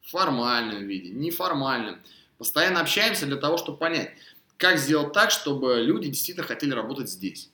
[0.00, 2.00] В формальном виде, неформальном.
[2.38, 4.12] Постоянно общаемся для того, чтобы понять,
[4.60, 7.50] как сделать так, чтобы люди действительно хотели работать здесь.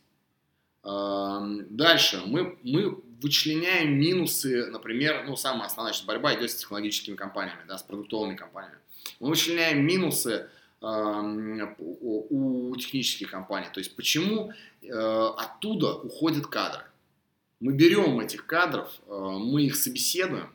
[0.83, 7.61] Дальше мы, мы вычленяем минусы, например, ну, самая основная значит, борьба идет с технологическими компаниями,
[7.69, 8.81] да, с продуктовыми компаниями.
[9.21, 10.49] Мы вычленяем минусы
[10.81, 13.69] у, у технических компаний.
[13.73, 16.83] То есть почему э, оттуда уходят кадры.
[17.61, 20.53] Мы берем этих кадров, э, мы их собеседуем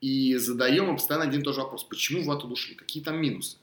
[0.00, 1.84] и задаем им постоянно один и тот же вопрос.
[1.84, 2.74] Почему вы оттуда ушли?
[2.74, 3.58] Какие там минусы?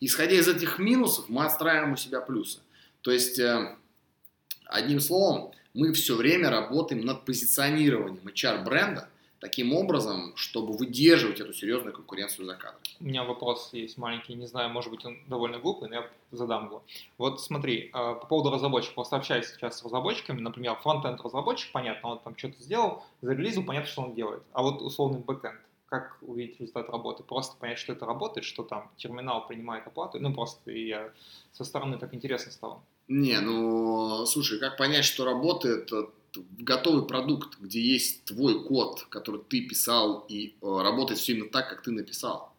[0.00, 2.60] Исходя из этих минусов, мы отстраиваем у себя плюсы.
[3.02, 3.76] То есть, э,
[4.66, 9.08] одним словом, мы все время работаем над позиционированием HR-бренда
[9.44, 12.78] таким образом, чтобы выдерживать эту серьезную конкуренцию за кадры?
[12.98, 16.66] У меня вопрос есть маленький, не знаю, может быть он довольно глупый, но я задам
[16.66, 16.82] его.
[17.18, 22.12] Вот смотри, а, по поводу разработчиков, просто общаюсь сейчас с разработчиками, например, фронтенд разработчик, понятно,
[22.12, 25.60] он там что-то сделал, зарелизил, понятно, что он делает, а вот условный бэкенд,
[25.94, 27.22] как увидеть результат работы?
[27.22, 31.12] Просто понять, что это работает, что там терминал принимает оплату, ну просто я
[31.52, 32.82] со стороны так интересно стало.
[33.06, 35.90] Не, ну, слушай, как понять, что работает
[36.58, 41.68] готовый продукт, где есть твой код, который ты писал, и э, работает все именно так,
[41.68, 42.52] как ты написал.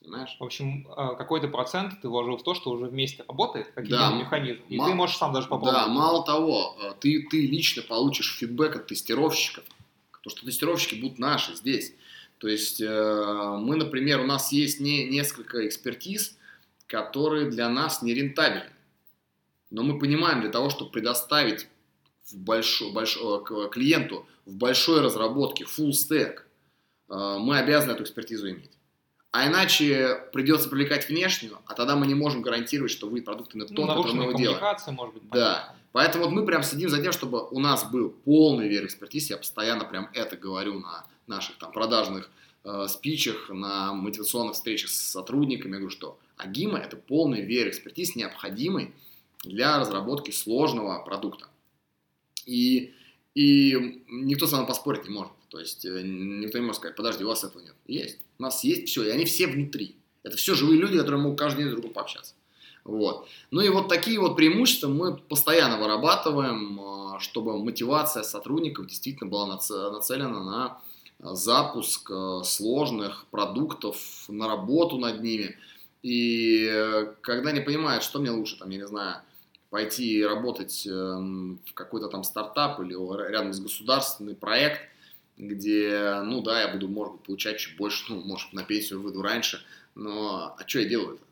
[0.00, 0.36] Понимаешь?
[0.38, 4.16] В общем, э, какой-то процент ты вложил в то, что уже вместе работает, какие-то да,
[4.16, 4.64] механизмы.
[4.68, 4.88] И мал...
[4.88, 5.86] ты можешь сам даже попробовать.
[5.86, 9.64] Да, мало того, э, ты, ты лично получишь фидбэк от тестировщиков,
[10.22, 11.92] то что тестировщики будут наши здесь.
[12.38, 16.36] То есть мы, например, у нас есть не, несколько экспертиз,
[16.86, 18.70] которые для нас не рентабельны.
[19.70, 21.66] Но мы понимаем, для того, чтобы предоставить
[22.30, 26.40] в большой, большой, к клиенту в большой разработке, full stack,
[27.08, 28.70] э, мы обязаны эту экспертизу иметь.
[29.32, 33.66] А иначе придется привлекать внешнюю, а тогда мы не можем гарантировать, что выйдет продукт на
[33.66, 34.60] тот, ну, который мы его делаем.
[34.94, 35.28] может быть.
[35.28, 35.40] Понятно.
[35.40, 35.74] Да.
[35.92, 39.30] Поэтому вот мы прям следим за тем, чтобы у нас был полный вер экспертиз.
[39.30, 42.30] Я постоянно прям это говорю на наших там продажных
[42.64, 45.72] э, спичах, на мотивационных встречах с сотрудниками.
[45.72, 48.92] Я говорю, что Агима это полный вер экспертиз, необходимый
[49.44, 51.48] для разработки сложного продукта.
[52.44, 52.94] И,
[53.34, 55.32] и никто со мной поспорить не может.
[55.48, 57.74] То есть э, никто не может сказать, подожди, у вас этого нет.
[57.86, 58.18] Есть.
[58.38, 59.96] У нас есть все, и они все внутри.
[60.22, 62.34] Это все живые люди, которые могут каждый день друг другу пообщаться.
[62.84, 63.28] Вот.
[63.50, 69.46] Ну и вот такие вот преимущества мы постоянно вырабатываем, э, чтобы мотивация сотрудников действительно была
[69.46, 70.80] нацелена на
[71.18, 72.10] запуск
[72.44, 73.96] сложных продуктов,
[74.28, 75.56] на работу над ними.
[76.02, 76.70] И
[77.22, 79.22] когда не понимают, что мне лучше, там, я не знаю,
[79.70, 82.94] пойти работать эм, в какой-то там стартап или
[83.30, 84.80] рядом с государственный проект,
[85.36, 89.22] где, ну да, я буду, может быть, получать чуть больше, ну, может, на пенсию выйду
[89.22, 89.60] раньше,
[89.94, 91.22] но а что я делаю-то?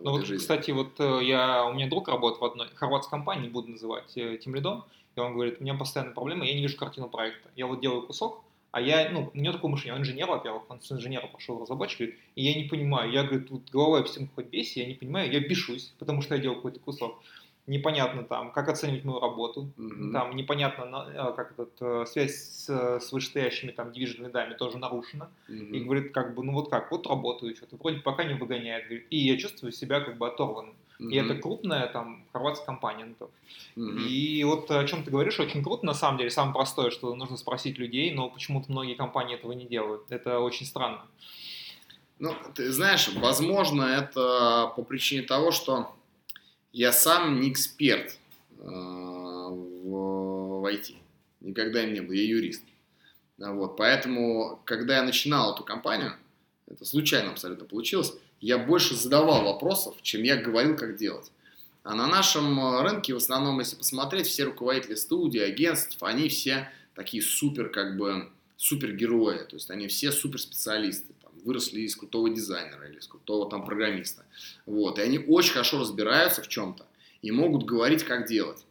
[0.00, 0.36] Ну вот, жизни?
[0.36, 4.36] кстати, вот э, я, у меня друг работает в одной хорватской компании, буду называть, э,
[4.36, 4.84] тем лидом,
[5.16, 7.48] и он говорит, у меня постоянная проблема, я не вижу картину проекта.
[7.56, 10.80] Я вот делаю кусок, а я, ну, у него такое мышление, он инженер, во-первых, он
[10.80, 14.46] с инженера пошел разработчик, говорит, и я не понимаю, я, говорит, тут головой стену хоть
[14.46, 17.22] бейся, я не понимаю, я бешусь, потому что я делал какой-то кусок
[17.68, 20.12] непонятно там, как оценивать мою работу, mm-hmm.
[20.12, 25.30] там непонятно, э, как этот, э, связь с, с вышестоящими там division лидами тоже нарушена,
[25.48, 25.70] mm-hmm.
[25.70, 29.06] и говорит, как бы, ну вот как, вот работаю что-то, вроде пока не выгоняет, говорит,
[29.10, 30.74] и я чувствую себя как бы оторванным.
[30.98, 31.10] Mm-hmm.
[31.10, 33.14] И это крупная там хорватская компания.
[33.76, 34.08] Ну, mm-hmm.
[34.08, 37.36] И вот о чем ты говоришь, очень круто, на самом деле, самое простое, что нужно
[37.36, 40.02] спросить людей, но почему-то многие компании этого не делают.
[40.10, 41.06] Это очень странно.
[42.18, 45.94] Ну, ты знаешь, возможно, это по причине того, что
[46.72, 48.18] я сам не эксперт
[48.58, 50.96] э, в, в IT.
[51.40, 52.12] Никогда им не был.
[52.12, 52.64] Я юрист.
[53.38, 56.14] Вот, поэтому, когда я начинал эту компанию,
[56.66, 61.30] это случайно абсолютно получилось, я больше задавал вопросов, чем я говорил, как делать.
[61.82, 66.70] А на нашем э, рынке, в основном, если посмотреть, все руководители студий, агентств, они все
[66.94, 69.38] такие супер, как бы, супергерои.
[69.44, 74.24] То есть они все суперспециалисты выросли из крутого дизайнера или из крутого там программиста.
[74.66, 76.86] Вот, и они очень хорошо разбираются в чем-то
[77.22, 78.64] и могут говорить, как делать.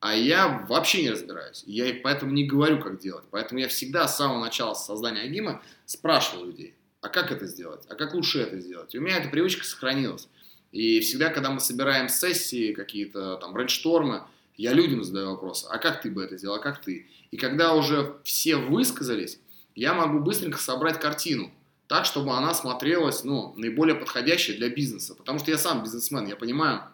[0.00, 1.62] А я вообще не разбираюсь.
[1.66, 3.24] Я поэтому не говорю, как делать.
[3.30, 7.84] Поэтому я всегда с самого начала создания Агима спрашивал людей, а как это сделать?
[7.90, 8.94] А как лучше это сделать?
[8.94, 10.26] И у меня эта привычка сохранилась.
[10.72, 14.22] И всегда, когда мы собираем сессии, какие-то там брейнштормы,
[14.56, 17.06] я людям задаю вопросы, а как ты бы это сделал, а как ты?
[17.30, 19.38] И когда уже все высказались,
[19.74, 21.52] я могу быстренько собрать картину
[21.88, 25.14] так, чтобы она смотрелась, ну, наиболее подходящей для бизнеса.
[25.14, 26.84] Потому что я сам бизнесмен, я понимаю,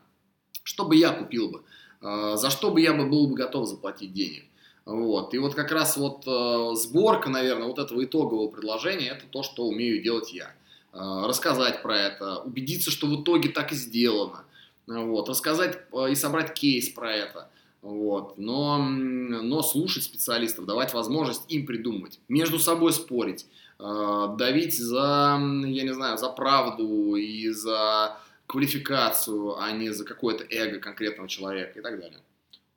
[0.64, 1.62] что бы я купил бы,
[2.02, 4.44] э, за что бы я бы был бы готов заплатить денег.
[4.84, 5.34] Вот.
[5.34, 9.64] И вот как раз вот э, сборка, наверное, вот этого итогового предложения, это то, что
[9.64, 10.52] умею делать я.
[10.92, 14.44] Э, рассказать про это, убедиться, что в итоге так и сделано.
[14.86, 15.28] Вот.
[15.28, 17.48] Рассказать и собрать кейс про это.
[17.82, 18.36] Вот.
[18.38, 23.46] Но, но слушать специалистов, давать возможность им придумывать, между собой спорить.
[23.78, 28.16] Э, давить за, я не знаю, за правду и за
[28.46, 32.18] квалификацию, а не за какое-то эго конкретного человека и так далее.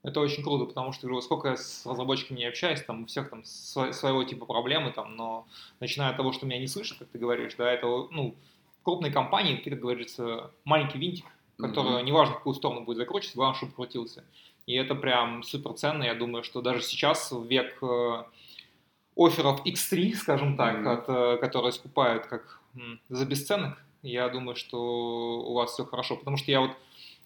[0.04, 3.46] Это очень круто, потому что сколько я с разработчиками не общаюсь, там у всех там
[3.46, 5.48] своего типа проблемы, там, но
[5.80, 8.36] начиная от того, что меня не слышат, как ты говоришь, да, это, ну,
[8.84, 11.26] крупные компании, ты, как говорится, маленький винтик,
[11.58, 12.04] который, mm-hmm.
[12.04, 14.26] неважно, в какую сторону будет закручиваться, главное, чтобы крутился.
[14.66, 18.24] И это прям супер ценно, я думаю, что даже сейчас, в век э,
[19.16, 20.88] офферов X3, скажем так, mm-hmm.
[20.90, 22.60] от, э, которые скупают как
[23.08, 26.18] за бесценок, я думаю, что у вас все хорошо.
[26.18, 26.72] Потому что я вот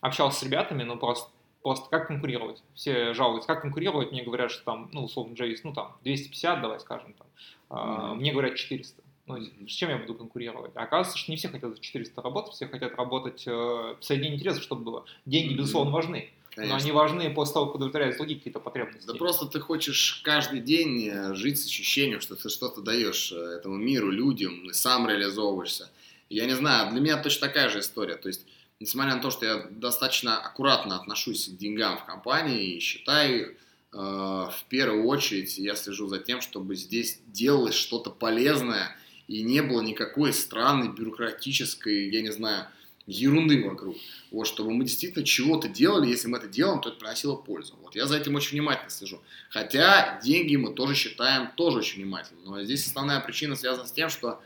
[0.01, 1.31] общался с ребятами, ну, просто
[1.67, 2.63] Просто как конкурировать?
[2.75, 4.13] Все жалуются, как конкурировать?
[4.13, 7.27] Мне говорят, что там, ну, условно, JS, ну, там, 250, давай скажем, там.
[7.69, 8.15] Mm-hmm.
[8.15, 9.03] Мне говорят 400.
[9.25, 9.37] Ну,
[9.67, 10.71] с чем я буду конкурировать?
[10.75, 14.37] А оказывается, что не все хотят за 400 работать, все хотят работать э, в соединении
[14.37, 15.05] интересов, чтобы было.
[15.25, 15.57] Деньги, mm-hmm.
[15.57, 16.29] безусловно, важны.
[16.55, 16.77] Конечно.
[16.77, 19.05] Но они важны после того, как удовлетворяют другие какие-то потребности.
[19.05, 23.35] Да просто ты хочешь каждый день э, жить с ощущением, что ты что-то даешь э,
[23.35, 25.89] этому миру, людям, и сам реализовываешься.
[26.29, 28.15] Я не знаю, для меня точно такая же история.
[28.15, 28.45] То есть,
[28.79, 33.97] несмотря на то, что я достаточно аккуратно отношусь к деньгам в компании и считаю, э,
[33.97, 38.95] в первую очередь я слежу за тем, чтобы здесь делалось что-то полезное
[39.27, 42.67] и не было никакой странной бюрократической, я не знаю,
[43.07, 43.95] ерунды вокруг.
[44.31, 47.75] Вот, чтобы мы действительно чего-то делали, если мы это делаем, то это приносило пользу.
[47.81, 49.21] Вот, я за этим очень внимательно слежу.
[49.49, 52.41] Хотя деньги мы тоже считаем тоже очень внимательно.
[52.45, 54.41] Но здесь основная причина связана с тем, что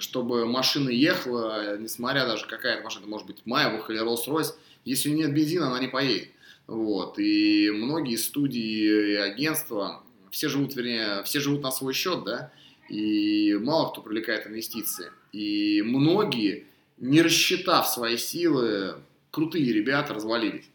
[0.00, 5.68] чтобы машина ехала, несмотря даже какая-то машина, может быть, Майбах или Rolls-Royce, если нет бензина,
[5.68, 6.28] она не поедет.
[6.66, 7.18] Вот.
[7.18, 12.52] И многие студии и агентства, все живут, вернее, все живут на свой счет, да,
[12.88, 15.10] и мало кто привлекает инвестиции.
[15.32, 16.66] И многие
[16.98, 18.96] не рассчитав свои силы,
[19.30, 20.68] крутые ребята развалились.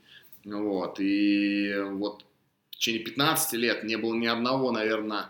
[0.46, 2.26] Вот, и вот
[2.72, 5.30] в течение 15 лет не было ни одного, наверное,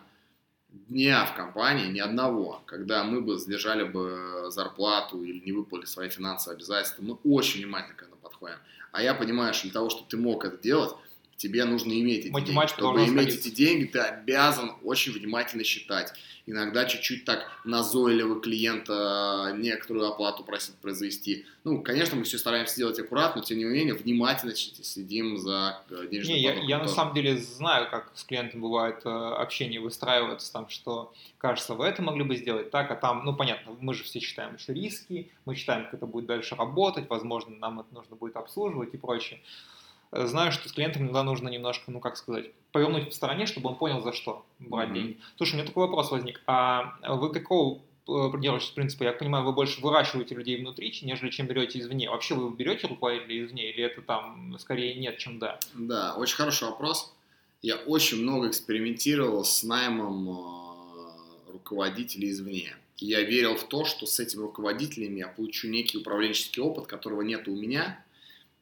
[0.71, 6.09] дня в компании, ни одного, когда мы бы сдержали бы зарплату или не выполнили свои
[6.09, 7.03] финансовые обязательства.
[7.03, 8.57] Мы очень внимательно к этому подходим.
[8.91, 10.91] А я понимаю, что для того, чтобы ты мог это делать,
[11.41, 12.67] тебе нужно иметь эти деньги.
[12.67, 16.13] Чтобы иметь эти деньги, ты обязан очень внимательно считать.
[16.47, 21.45] Иногда чуть-чуть так назойливо клиента некоторую оплату просит произвести.
[21.63, 26.07] Ну, конечно, мы все стараемся делать аккуратно, но тем не менее внимательно следим за э,
[26.09, 30.51] денежным Не, я, я на самом деле знаю, как с клиентом бывает э, общение выстраивается,
[30.51, 34.03] там, что кажется, вы это могли бы сделать так, а там, ну, понятно, мы же
[34.03, 38.15] все считаем еще риски, мы считаем, как это будет дальше работать, возможно, нам это нужно
[38.15, 39.39] будет обслуживать и прочее.
[40.11, 43.69] Э, знаю, что с клиентом иногда нужно немножко, ну как сказать, повернуть в стороне, чтобы
[43.69, 44.93] он понял, за что брать mm-hmm.
[44.93, 45.17] деньги.
[45.37, 46.41] Слушай, у меня такой вопрос возник.
[46.47, 49.03] А вы какого э, придерживаетесь принципа?
[49.03, 52.09] Я понимаю, вы больше выращиваете людей внутри, нежели чем берете извне.
[52.09, 55.59] Вообще вы берете руководителей извне, или это там скорее нет, чем да?
[55.73, 57.13] Да, очень хороший вопрос.
[57.61, 62.75] Я очень много экспериментировал с наймом э, руководителей извне.
[62.97, 67.47] Я верил в то, что с этими руководителями я получу некий управленческий опыт, которого нет
[67.47, 68.03] у меня,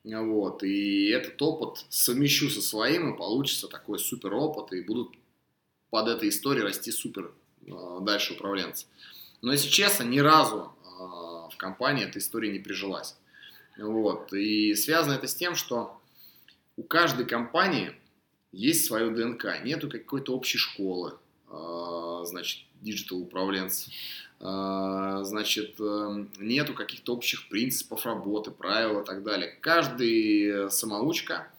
[0.04, 5.14] вот, и этот опыт совмещу со своим, и получится такой супер опыт, и будут
[5.90, 7.34] под этой историей расти супер
[7.66, 7.72] э,
[8.02, 8.86] дальше управленцы.
[9.42, 13.18] Но если честно, ни разу э, в компании эта история не прижилась.
[13.78, 16.00] Вот, и связано это с тем, что
[16.76, 17.94] у каждой компании
[18.52, 21.18] есть свое ДНК, нету какой-то общей школы,
[21.50, 23.92] э, значит, digital управленцев.
[24.42, 29.58] А, значит, эм, нету каких-то общих принципов работы, правил и так далее.
[29.62, 31.52] Каждый самоучка,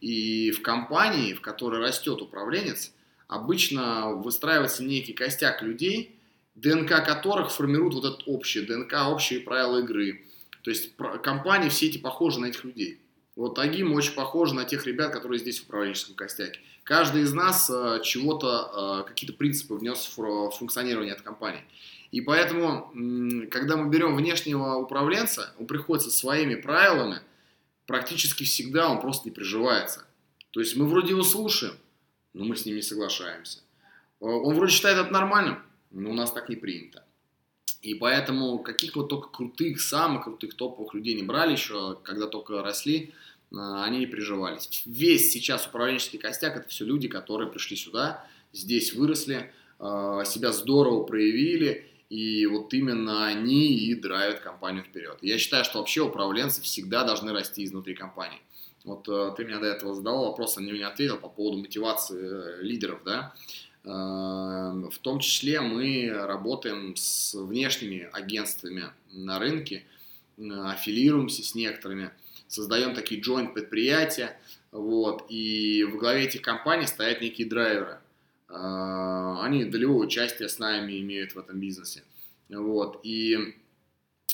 [0.00, 2.92] и в компании, в которой растет управленец,
[3.28, 6.18] обычно выстраивается некий костяк людей,
[6.54, 10.24] ДНК которых формирует вот этот общий ДНК, общие правила игры.
[10.62, 13.00] То есть компании все эти похожи на этих людей.
[13.36, 16.60] Вот Агим очень похож на тех ребят, которые здесь в управленческом костяке.
[16.84, 21.62] Каждый из нас э, чего-то, э, какие-то принципы внес в функционирование этой компании.
[22.14, 22.92] И поэтому,
[23.50, 27.18] когда мы берем внешнего управленца, он приходит со своими правилами,
[27.86, 30.06] практически всегда он просто не приживается.
[30.52, 31.74] То есть мы вроде его слушаем,
[32.32, 33.58] но мы с ним не соглашаемся.
[34.20, 35.58] Э, он вроде считает это нормальным,
[35.90, 37.02] но у нас так не принято.
[37.82, 42.62] И поэтому каких вот только крутых, самых крутых топовых людей не брали еще, когда только
[42.62, 43.12] росли,
[43.50, 44.84] э, они не приживались.
[44.86, 51.02] Весь сейчас управленческий костяк– это все люди, которые пришли сюда, здесь выросли, э, себя здорово
[51.02, 55.18] проявили, и вот именно они и драйвят компанию вперед.
[55.20, 58.38] Я считаю, что вообще управленцы всегда должны расти изнутри компании.
[58.84, 62.20] Вот э, ты меня до этого задал вопрос, а не мне ответил по поводу мотивации
[62.22, 63.34] э, лидеров, да.
[63.82, 69.84] Э, в том числе мы работаем с внешними агентствами на рынке,
[70.38, 72.12] аффилируемся с некоторыми,
[72.46, 74.38] создаем такие joint предприятия,
[74.70, 77.98] вот, и в главе этих компаний стоят некие драйверы.
[78.56, 82.04] А, они долевое участие с нами имеют в этом бизнесе.
[82.48, 83.00] Вот.
[83.02, 83.56] И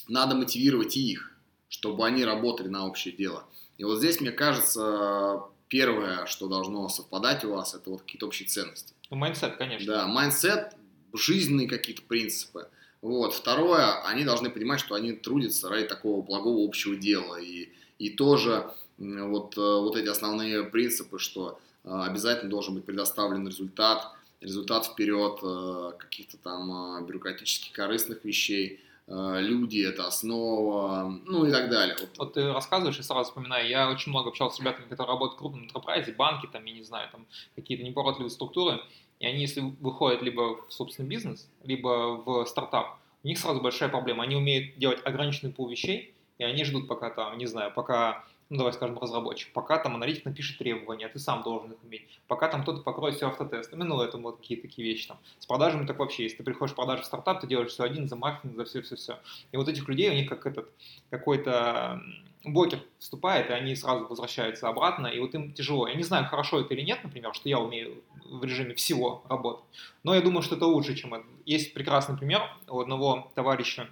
[0.09, 1.33] надо мотивировать их,
[1.69, 3.45] чтобы они работали на общее дело.
[3.79, 8.47] И вот здесь, мне кажется, первое, что должно совпадать у вас, это вот какие-то общие
[8.47, 8.93] ценности.
[9.09, 9.87] Ну, mindset, конечно.
[9.91, 10.75] Да, mindset,
[11.15, 12.69] жизненные какие-то принципы.
[13.01, 13.33] Вот.
[13.33, 17.41] Второе, они должны понимать, что они трудятся ради такого благого общего дела.
[17.41, 24.13] И, и тоже вот, э, вот эти основные принципы, что обязательно должен быть предоставлен результат,
[24.41, 31.51] результат вперед э, каких-то там э, бюрократических корыстных вещей, э, люди это основа, ну и
[31.51, 31.97] так далее.
[32.01, 32.11] Вот.
[32.19, 35.39] вот ты рассказываешь и сразу вспоминаю, я очень много общался с ребятами, которые работают в
[35.39, 38.81] крупном enterprise, банки, там, я не знаю, там какие-то неповоротливые структуры,
[39.19, 43.91] и они, если выходят либо в собственный бизнес, либо в стартап, у них сразу большая
[43.91, 44.25] проблема.
[44.25, 48.57] Они умеют делать ограниченный пул вещей, и они ждут пока там, не знаю, пока ну
[48.57, 52.63] давай скажем, разработчик, пока там аналитик напишет требования, ты сам должен их уметь, пока там
[52.63, 55.19] кто-то покроет все автотестами, ну, это вот какие-то такие вещи там.
[55.39, 58.09] С продажами так вообще, если ты приходишь в продажи в стартап, ты делаешь все один,
[58.09, 59.21] за маркетинг, за все-все-все.
[59.53, 60.69] И вот этих людей, у них как этот,
[61.11, 62.03] какой-то
[62.45, 65.87] блокер вступает, и они сразу возвращаются обратно, и вот им тяжело.
[65.87, 69.65] Я не знаю, хорошо это или нет, например, что я умею в режиме всего работать,
[70.03, 71.25] но я думаю, что это лучше, чем это.
[71.45, 73.89] Есть прекрасный пример у одного товарища,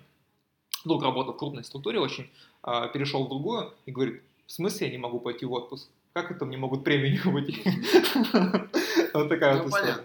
[0.85, 2.29] долго работал в крупной структуре очень,
[2.63, 5.89] а, перешел в другую и говорит, в смысле я не могу пойти в отпуск?
[6.15, 7.63] Как это мне могут премию не выплатить?
[9.15, 9.99] Вот такая вот история.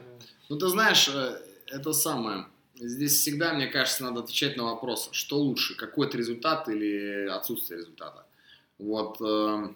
[0.49, 1.37] Ну, ты знаешь, э,
[1.67, 2.45] это самое.
[2.75, 8.25] Здесь всегда, мне кажется, надо отвечать на вопрос, что лучше, какой-то результат или отсутствие результата.
[8.79, 9.69] Вот, э,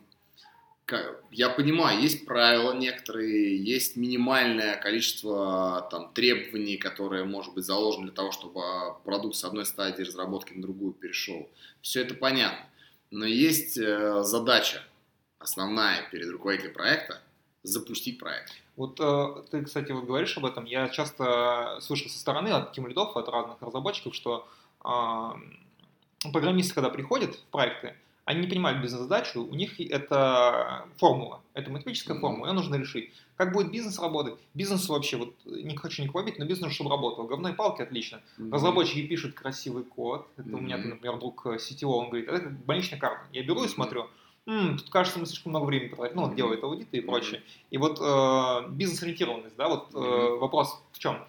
[1.32, 8.16] я понимаю, есть правила некоторые, есть минимальное количество там, требований, которые, может быть, заложены для
[8.16, 8.62] того, чтобы
[9.06, 11.50] продукт с одной стадии разработки на другую перешел.
[11.82, 12.66] Все это понятно.
[13.12, 14.84] Но есть э, задача
[15.40, 17.22] основная перед руководителем проекта
[17.64, 18.52] запустить проект.
[18.76, 20.66] Вот э, ты, кстати, вот говоришь об этом.
[20.66, 24.48] Я часто слышу со стороны от тем лидов, от разных разработчиков, что
[26.32, 27.96] программисты, когда приходят в проекты,
[28.28, 32.20] они не понимают бизнес-задачу, у них это формула, это математическая mm-hmm.
[32.20, 33.10] формула, ее нужно решить.
[33.38, 34.36] Как будет бизнес работать?
[34.54, 37.26] Бизнес вообще, вот не хочу никого бить, но бизнес, чтобы работал.
[37.26, 38.20] Говной палки отлично.
[38.38, 38.52] Mm-hmm.
[38.52, 40.28] Разработчики пишут красивый код.
[40.36, 40.58] Это mm-hmm.
[40.58, 43.22] у меня, например, друг CTO, он говорит, это больничная карта.
[43.32, 43.68] Я беру mm-hmm.
[43.68, 44.08] и смотрю,
[44.46, 47.44] М, тут кажется, мы слишком много времени потратили, ну, вот делает аудиты и прочее.
[47.70, 51.20] И вот э, бизнес-ориентированность, да, вот э, вопрос в чем?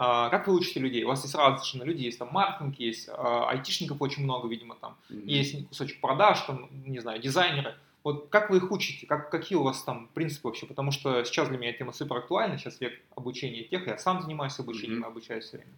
[0.00, 1.02] А, как вы учите людей?
[1.02, 4.76] У вас есть разные совершенно люди, есть там маркетинг, есть а, айтишников очень много, видимо,
[4.76, 5.24] там, mm-hmm.
[5.26, 7.74] есть кусочек продаж, там, не знаю, дизайнеры.
[8.04, 9.08] Вот как вы их учите?
[9.08, 10.66] Как, какие у вас там принципы вообще?
[10.66, 14.56] Потому что сейчас для меня тема супер актуальна, сейчас век обучения тех, я сам занимаюсь
[14.60, 15.08] обучением, mm-hmm.
[15.08, 15.72] обучаюсь все время.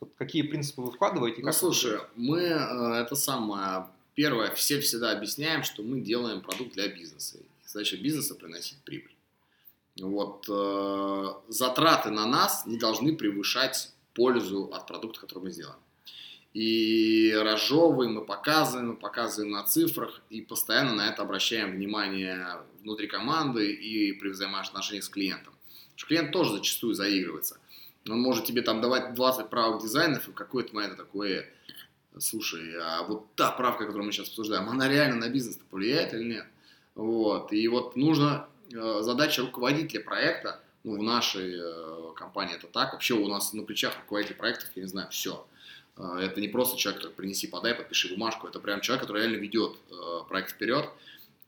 [0.00, 1.40] Вот какие принципы вы вкладываете?
[1.42, 6.88] Ну, слушай, мы, э, это самое, первое, все всегда объясняем, что мы делаем продукт для
[6.88, 7.38] бизнеса.
[7.64, 9.13] Задача бизнеса приносить прибыль
[10.00, 15.78] вот, э, затраты на нас не должны превышать пользу от продукта, который мы сделаем.
[16.52, 23.08] И разжевываем, мы показываем, мы показываем на цифрах и постоянно на это обращаем внимание внутри
[23.08, 25.52] команды и при взаимоотношениях с клиентом.
[25.54, 27.58] Потому что клиент тоже зачастую заигрывается.
[28.08, 31.48] Он может тебе там давать 20 правок дизайнов, и в какой-то момент такое,
[32.18, 36.24] слушай, а вот та правка, которую мы сейчас обсуждаем, она реально на бизнес повлияет или
[36.24, 36.46] нет?
[36.94, 37.52] Вот.
[37.52, 43.14] И вот нужно Э, задача руководителя проекта, ну, в нашей э, компании это так, вообще
[43.14, 45.46] у нас на плечах руководитель проектов, я не знаю, все.
[45.96, 49.36] Э, это не просто человек, который принеси, подай, подпиши бумажку, это прям человек, который реально
[49.36, 49.76] ведет
[50.28, 50.88] проект вперед.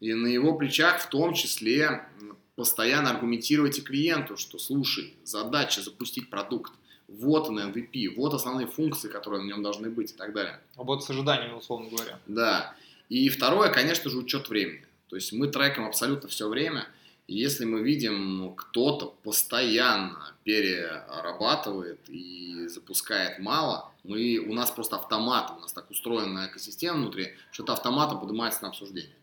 [0.01, 2.07] И на его плечах в том числе
[2.55, 6.73] постоянно аргументировать и клиенту, что слушай, задача запустить продукт,
[7.07, 10.61] вот он MVP, вот основные функции, которые на нем должны быть и так далее.
[10.77, 12.19] Вот с ожиданиями, условно говоря.
[12.27, 12.75] Да.
[13.11, 14.85] И второе, конечно же, учет времени.
[15.09, 16.89] То есть мы трекаем абсолютно все время–
[17.29, 25.61] если мы видим, кто-то постоянно перерабатывает и запускает мало, мы, у нас просто автомат, у
[25.61, 29.17] нас так устроена экосистема внутри, что это автоматом поднимается на обсуждение.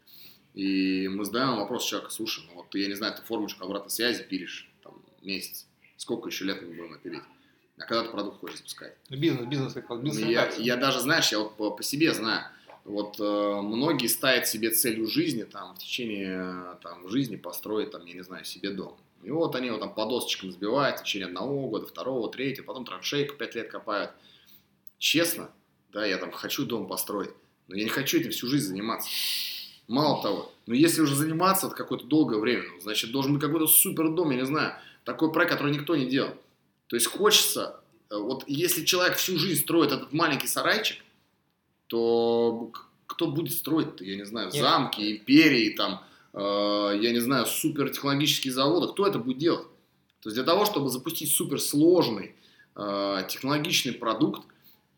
[0.54, 4.24] И мы задаем вопрос человеку, слушай, ну вот я не знаю, ты формочку обратной связи
[4.24, 5.66] пилишь там, месяц,
[5.98, 7.24] сколько еще лет мы будем пилить?
[7.78, 8.96] А когда ты продукт хочешь запускать?
[9.10, 10.26] Ну, бизнес, бизнес, как бизнес.
[10.26, 12.46] Ну, я, я даже, знаешь, я вот по, по себе знаю,
[12.86, 18.14] вот э, многие ставят себе целью жизни, там, в течение там, жизни построить, там, я
[18.14, 18.98] не знаю, себе дом.
[19.24, 22.86] И вот они его там по досочкам сбивают в течение одного года, второго, третьего, потом
[22.86, 24.12] траншейку пять лет копают.
[24.98, 25.50] Честно,
[25.94, 27.32] да, я там хочу дом построить,
[27.68, 29.10] но я не хочу этим всю жизнь заниматься.
[29.88, 33.68] Мало того, но если уже заниматься это какое-то долгое время, ну, значит, должен быть какой-то
[33.68, 34.76] супер дом, я не знаю,
[35.06, 36.34] такой проект, который никто не делал.
[36.88, 40.98] То есть хочется, э, вот если человек всю жизнь строит этот маленький сарайчик,
[41.94, 42.72] то
[43.06, 44.56] кто будет строить, я не знаю, Нет.
[44.56, 46.40] замки, империи, там, э,
[47.00, 49.68] я не знаю, супертехнологические заводы, кто это будет делать?
[50.22, 52.34] То есть для того, чтобы запустить суперсложный
[52.76, 54.42] э, технологичный продукт,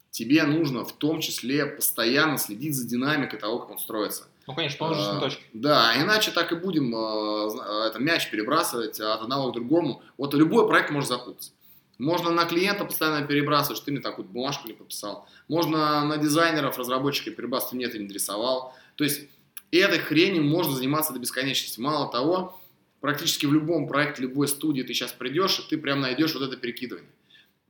[0.10, 4.28] тебе нужно в том числе постоянно следить за динамикой того, как он строится.
[4.48, 5.44] Ну, конечно, положительные э, точки.
[5.52, 10.02] Да, иначе так и будем э, это мяч перебрасывать от одного к другому.
[10.18, 11.52] Вот любой проект может запутаться.
[11.98, 15.28] Можно на клиента постоянно перебрасывать, что ты мне такую бумажку не подписал.
[15.48, 18.76] Можно на дизайнеров, разработчиков перебрасывать, ты не нарисовал.
[18.96, 19.28] То есть
[19.72, 21.80] этой хренью можно заниматься до бесконечности.
[21.80, 22.60] Мало того,
[23.02, 26.58] практически в любом проекте, любой студии ты сейчас придешь, и ты прям найдешь вот это
[26.58, 27.10] перекидывание.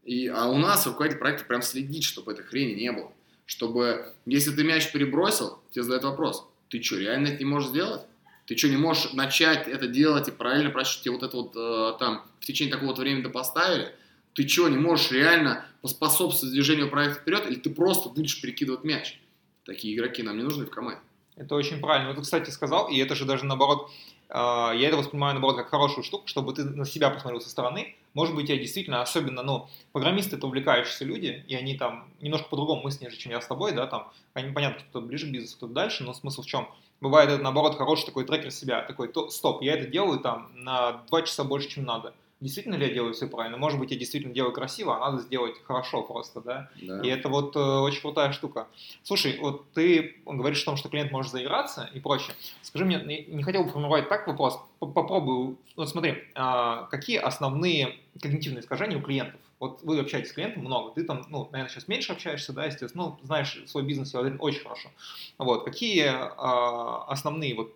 [0.04, 3.12] И, а у нас руководитель проекта прям следит, чтобы этой хрени не было.
[3.48, 8.02] чтобы, если ты мяч перебросил, тебе задают вопрос, ты что, реально это не можешь сделать?
[8.48, 11.98] Ты что, не можешь начать это делать и правильно просчитать, тебе вот это вот э,
[12.00, 13.94] там в течение такого-то времени поставили?
[14.36, 19.18] Ты что, не можешь реально поспособствовать движению проекта вперед, или ты просто будешь перекидывать мяч?
[19.64, 21.00] Такие игроки нам не нужны в команде.
[21.38, 22.10] Это очень правильно.
[22.10, 23.90] Вот ты, кстати, сказал, и это же даже наоборот,
[24.28, 27.96] э, я это воспринимаю наоборот как хорошую штуку, чтобы ты на себя посмотрел со стороны.
[28.14, 32.84] Может быть, я действительно, особенно, ну, программисты это увлекающиеся люди, и они там немножко по-другому
[32.84, 36.04] мыслят, чем я с тобой, да, там, они, понятно, кто ближе к бизнесу, кто дальше,
[36.04, 36.70] но смысл в чем?
[37.00, 41.04] Бывает это, наоборот, хороший такой трекер себя, такой, то, стоп, я это делаю там на
[41.08, 43.58] два часа больше, чем надо действительно ли я делаю все правильно?
[43.58, 46.70] Может быть, я действительно делаю красиво, а надо сделать хорошо просто, да?
[46.82, 47.02] да.
[47.02, 48.68] И это вот э, очень крутая штука.
[49.04, 52.36] Слушай, вот ты говоришь о том, что клиент может заиграться и прочее.
[52.62, 58.62] Скажи мне, не хотел бы формировать так вопрос, попробую, вот смотри, э, какие основные когнитивные
[58.62, 59.40] искажения у клиентов?
[59.60, 63.06] Вот вы общаетесь с клиентом много, ты там, ну, наверное, сейчас меньше общаешься, да, естественно,
[63.06, 64.90] ну, знаешь свой бизнес, я уверен, очень хорошо.
[65.38, 67.74] Вот, какие э, основные вот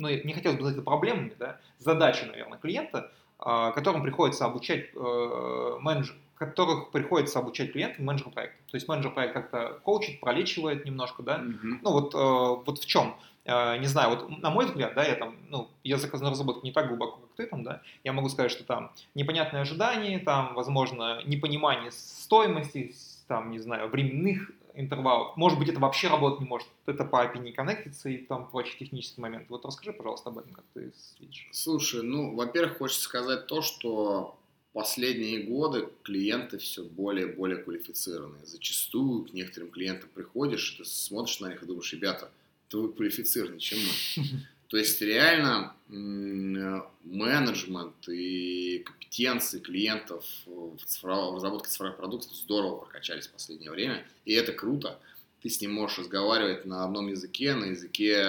[0.00, 5.78] ну, не хотелось бы назвать это проблемами, да, задачи, наверное, клиента, которым приходится обучать э,
[5.80, 8.58] менеджер, которых приходится обучать клиентам менеджеру проекта.
[8.70, 11.38] То есть менеджер проект как-то коучит, пролечивает немножко, да.
[11.38, 11.78] Mm-hmm.
[11.82, 13.14] Ну вот, э, вот в чем?
[13.44, 16.72] Э, не знаю, вот на мой взгляд, да, я там, ну, я заказанную разработку не
[16.72, 21.20] так глубоко, как ты там, да, я могу сказать, что там непонятные ожидания, там, возможно,
[21.24, 22.94] непонимание стоимости,
[23.26, 24.50] там, не знаю, временных
[24.80, 25.36] интервалов.
[25.36, 26.66] Может быть, это вообще работать не может.
[26.86, 29.46] Это по API не коннектится и там прочие технические моменты.
[29.50, 31.48] Вот расскажи, пожалуйста, об этом, как ты видишь.
[31.52, 34.36] Слушай, ну, во-первых, хочется сказать то, что
[34.72, 38.46] последние годы клиенты все более и более квалифицированные.
[38.46, 42.30] Зачастую к некоторым клиентам приходишь, ты смотришь на них и думаешь, ребята,
[42.72, 44.40] вы квалифицированнее, чем мы.
[44.70, 53.26] То есть реально менеджмент и компетенции клиентов в, цифровой, в разработке цифровых продуктов здорово прокачались
[53.26, 55.00] в последнее время, и это круто.
[55.42, 58.22] Ты с ним можешь разговаривать на одном языке, на языке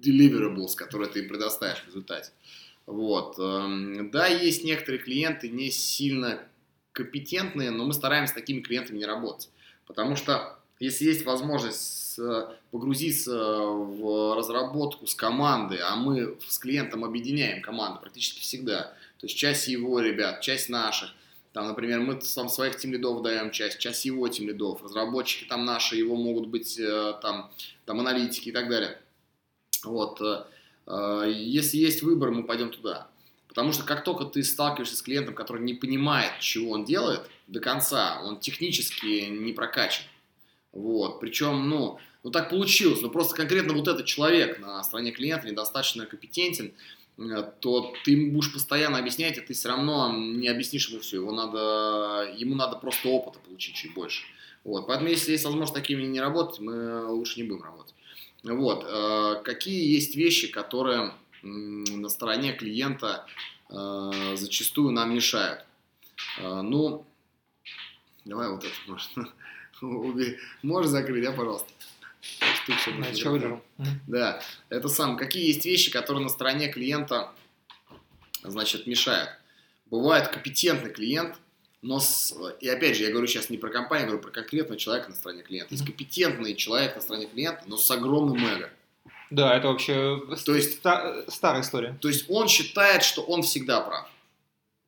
[0.00, 2.30] deliverables, которые ты предоставишь в результате.
[2.86, 3.36] Вот.
[3.36, 6.40] Эм, да, есть некоторые клиенты не сильно
[6.92, 9.50] компетентные, но мы стараемся с такими клиентами не работать.
[9.86, 12.18] Потому что если есть возможность
[12.70, 19.36] погрузиться в разработку с командой, а мы с клиентом объединяем команду практически всегда, то есть
[19.36, 21.14] часть его ребят, часть наших,
[21.52, 25.64] там, например, мы там своих тим лидов даем часть, часть его тим лидов, разработчики там
[25.64, 27.50] наши, его могут быть э, там,
[27.86, 28.98] там аналитики и так далее.
[29.84, 30.20] Вот.
[30.20, 30.44] Э,
[30.86, 33.08] э, если есть выбор, мы пойдем туда.
[33.48, 37.58] Потому что как только ты сталкиваешься с клиентом, который не понимает, чего он делает до
[37.58, 40.04] конца, он технически не прокачан.
[40.72, 41.20] Вот.
[41.20, 46.06] Причем, ну, ну так получилось, ну просто конкретно вот этот человек на стороне клиента недостаточно
[46.06, 46.72] компетентен,
[47.18, 51.16] э, то ты ему будешь постоянно объяснять, и ты все равно не объяснишь ему все.
[51.16, 54.22] Его надо, ему надо просто опыта получить чуть больше.
[54.62, 54.86] Вот.
[54.86, 57.94] Поэтому, если есть возможность такими не работать, мы лучше не будем работать.
[58.44, 58.84] Вот.
[58.86, 63.26] Э, какие есть вещи, которые на стороне клиента
[63.70, 65.64] э, зачастую нам мешают?
[66.38, 67.06] Ну,
[68.26, 69.10] давай вот это, может.
[70.62, 71.68] Можешь закрыть, да, пожалуйста?
[74.06, 75.16] Да, это сам.
[75.16, 77.32] Какие есть вещи, которые на стороне клиента,
[78.42, 79.30] значит, мешают?
[79.86, 81.36] Бывает компетентный клиент,
[81.82, 84.78] но с, и опять же, я говорю сейчас не про компанию, я говорю про конкретного
[84.78, 85.72] человека на стороне клиента.
[85.74, 88.70] Есть компетентный человек на стороне клиента, но с огромным эго.
[89.30, 91.96] Да, это вообще то есть, ста- старая история.
[92.00, 94.10] То есть он считает, что он всегда прав.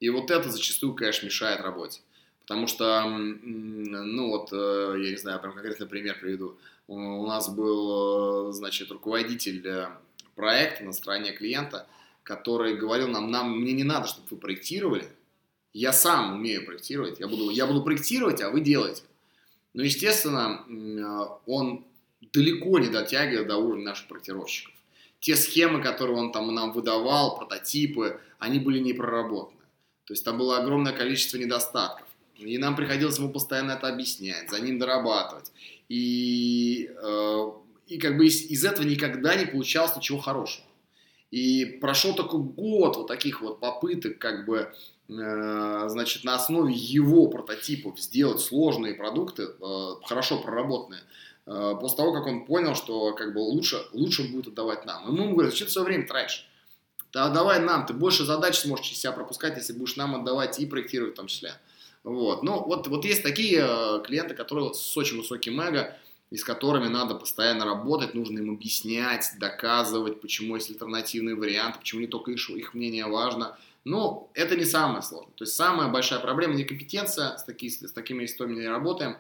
[0.01, 2.01] И вот это зачастую, конечно, мешает работе.
[2.53, 6.59] Потому что, ну вот, э, я не знаю, прям конкретный пример приведу.
[6.87, 9.89] У нас был, э, значит, руководитель э,
[10.35, 11.87] проекта на стороне клиента,
[12.23, 15.09] который говорил нам, нам, мне не надо, чтобы вы проектировали,
[15.73, 19.05] я сам умею проектировать, я буду, я буду проектировать, а вы делаете.
[19.73, 20.63] Но, естественно,
[21.47, 21.87] он
[22.35, 24.75] далеко не дотягивает до уровня наших проектировщиков.
[25.21, 29.63] Те схемы, которые он там нам выдавал, прототипы, они были не проработаны.
[30.05, 32.02] То есть там было огромное количество недостатков.
[32.47, 35.53] И нам приходилось ему постоянно это объяснять, за ним дорабатывать.
[35.89, 37.53] И, э,
[37.87, 40.67] и как бы из, из этого никогда не получалось ничего хорошего.
[41.33, 44.71] И прошел такой год вот таких вот попыток, как бы,
[45.09, 51.01] э, значит, на основе его прототипов сделать сложные продукты, э, хорошо проработанные,
[51.47, 55.09] э, после того, как он понял, что как бы лучше, лучше будет отдавать нам.
[55.09, 56.47] И мы ему говорим, зачем ты свое время тратишь?
[57.13, 60.67] Да, давай нам, ты больше задач сможешь через себя пропускать, если будешь нам отдавать и
[60.67, 61.55] проектировать в том числе.
[62.05, 62.43] Вот.
[62.43, 65.97] Ну, вот, вот есть такие э, клиенты, которые с очень высоким эго,
[66.31, 72.01] и с которыми надо постоянно работать, нужно им объяснять, доказывать, почему есть альтернативные варианты, почему
[72.01, 73.59] не только их, их мнение важно.
[73.85, 75.35] Но это не самое сложное.
[75.35, 79.17] То есть самая большая проблема некомпетенция, с, таки, с такими историями не работаем.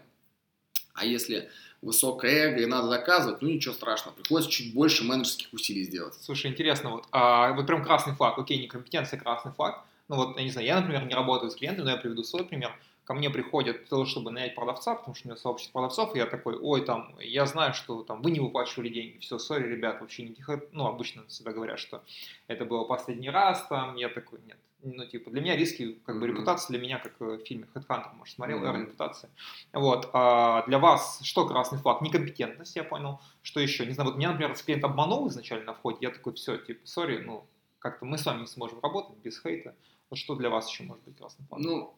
[0.95, 1.51] А если
[1.83, 6.15] высокое эго и надо доказывать, ну ничего страшного, приходится чуть больше менеджерских усилий сделать.
[6.21, 10.45] Слушай, интересно, вот, а, вот прям красный флаг, окей, некомпетенция, красный флаг, ну вот, я
[10.45, 13.31] не знаю, я, например, не работаю с клиентами, но я приведу свой пример, ко мне
[13.31, 16.55] приходят для того, чтобы нанять продавца, потому что у меня сообщество продавцов, и я такой,
[16.55, 20.69] ой, там, я знаю, что там вы не выплачивали деньги, все, сори, ребят, вообще никаких,
[20.73, 22.03] ну, обычно всегда говорят, что
[22.47, 26.27] это было последний раз, там, я такой, нет, ну, типа, для меня риски, как бы,
[26.27, 26.29] mm-hmm.
[26.29, 28.81] репутация для меня, как в фильме Headhunter, может, смотрел, mm-hmm.
[28.83, 29.31] репутация.
[29.73, 32.03] Вот, а для вас что красный флаг?
[32.03, 33.19] Некомпетентность, я понял.
[33.43, 33.87] Что еще?
[33.87, 37.19] Не знаю, вот меня, например, клиент обманул изначально на входе, я такой, все, типа, сори,
[37.19, 37.47] ну,
[37.83, 39.75] как-то мы с вами не сможем работать без хейта.
[40.13, 41.63] Вот что для вас еще может быть красный флаг?
[41.63, 41.95] Ну,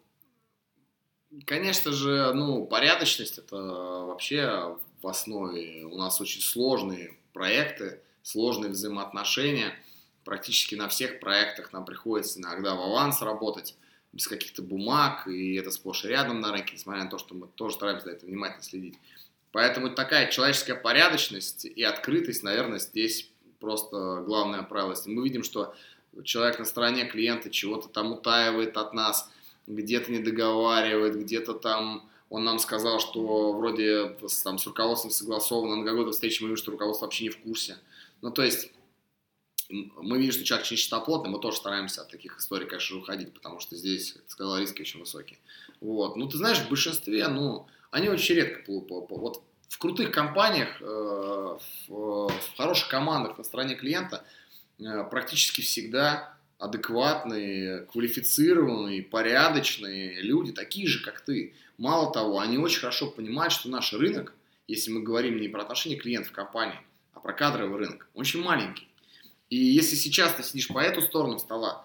[1.47, 5.85] конечно же, ну, порядочность это вообще в основе.
[5.85, 9.77] У нас очень сложные проекты, сложные взаимоотношения.
[10.25, 13.75] Практически на всех проектах нам приходится иногда в аванс работать
[14.13, 17.49] без каких-то бумаг, и это сплошь и рядом на рынке, несмотря на то, что мы
[17.49, 18.97] тоже стараемся за это внимательно следить.
[19.51, 24.91] Поэтому такая человеческая порядочность и открытость, наверное, здесь просто главное правило.
[24.93, 25.75] Если мы видим, что
[26.23, 29.31] человек на стороне клиента чего-то там утаивает от нас,
[29.67, 35.85] где-то не договаривает, где-то там он нам сказал, что вроде там, с руководством согласовано, на
[35.85, 37.77] какой-то встрече мы видим, что руководство вообще не в курсе.
[38.23, 38.73] Ну, то есть,
[39.69, 43.61] мы видим, что человек очень чистоплотный, мы тоже стараемся от таких историй, конечно, уходить, потому
[43.61, 45.39] что здесь, как ты сказал, риски очень высокие.
[45.81, 46.17] Вот.
[46.17, 51.59] Ну, ты знаешь, в большинстве, ну, они очень редко, вот в крутых компаниях, э,
[51.89, 54.25] в хороших командах на стороне клиента
[55.11, 61.55] практически всегда адекватные, квалифицированные, порядочные люди, такие же, как ты.
[61.77, 64.33] Мало того, они очень хорошо понимают, что наш рынок,
[64.67, 66.79] если мы говорим не про отношение клиентов компании,
[67.13, 68.89] а про кадровый рынок, очень маленький.
[69.51, 71.85] И если сейчас ты сидишь по эту сторону стола,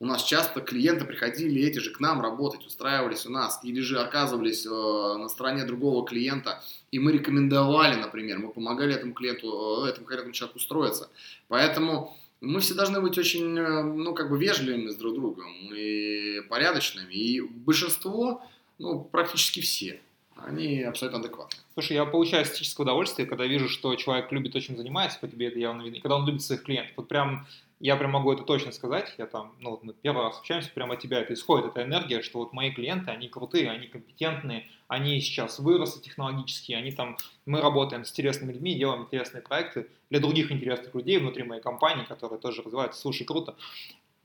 [0.00, 4.00] у нас часто клиенты приходили эти же к нам работать, устраивались у нас, или же
[4.00, 9.88] оказывались э, на стороне другого клиента, и мы рекомендовали, например, мы помогали этому клиенту, э,
[9.88, 11.08] этому конкретному человеку устроиться.
[11.48, 16.40] Поэтому мы все должны быть очень, э, ну, как бы вежливыми с друг другом и
[16.48, 17.12] порядочными.
[17.12, 18.42] И большинство,
[18.78, 20.00] ну, практически все,
[20.36, 21.58] они абсолютно адекватны.
[21.74, 25.48] Слушай, я получаю эстетическое удовольствие, когда вижу, что человек любит то, чем занимается, по тебе
[25.48, 26.92] это явно видно, и когда он любит своих клиентов.
[26.96, 27.46] Вот прям
[27.84, 30.94] я прям могу это точно сказать, я там, ну, вот мы первый раз общаемся, прямо
[30.94, 35.20] от тебя это исходит, эта энергия, что вот мои клиенты, они крутые, они компетентные, они
[35.20, 40.50] сейчас выросли технологически, они там, мы работаем с интересными людьми, делаем интересные проекты для других
[40.50, 43.54] интересных людей внутри моей компании, которые тоже развиваются, слушай, круто.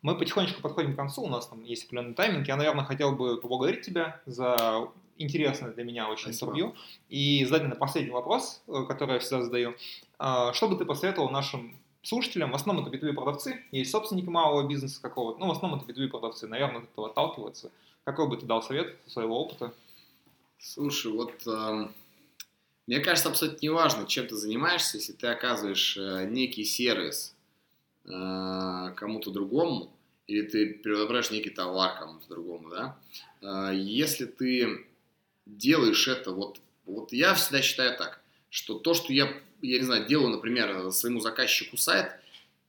[0.04, 3.42] Мы потихонечку подходим к концу, у нас там есть определенный тайминг, я, наверное, хотел бы
[3.42, 4.88] поблагодарить тебя за
[5.18, 6.52] интересное для меня очень Спасибо.
[6.52, 6.76] интервью
[7.10, 9.76] и задать на последний вопрос, э, который я всегда задаю.
[10.18, 14.68] А, что бы ты посоветовал нашим слушателям, в основном это B2B продавцы, есть собственники малого
[14.68, 17.72] бизнеса какого-то, ну, в основном это B2B продавцы, наверное, от этого отталкиваться.
[18.04, 19.74] Какой бы ты дал совет своего опыта?
[20.58, 21.88] Слушай, вот э,
[22.90, 27.36] мне кажется, абсолютно неважно, чем ты занимаешься, если ты оказываешь э, некий сервис
[28.06, 29.92] э, кому-то другому,
[30.26, 32.98] или ты предоставляешь некий товар кому-то другому, да,
[33.42, 34.88] э, если ты
[35.46, 39.32] делаешь это, вот, вот я всегда считаю так, что то, что я
[39.62, 42.12] я не знаю, делаю, например, своему заказчику сайт,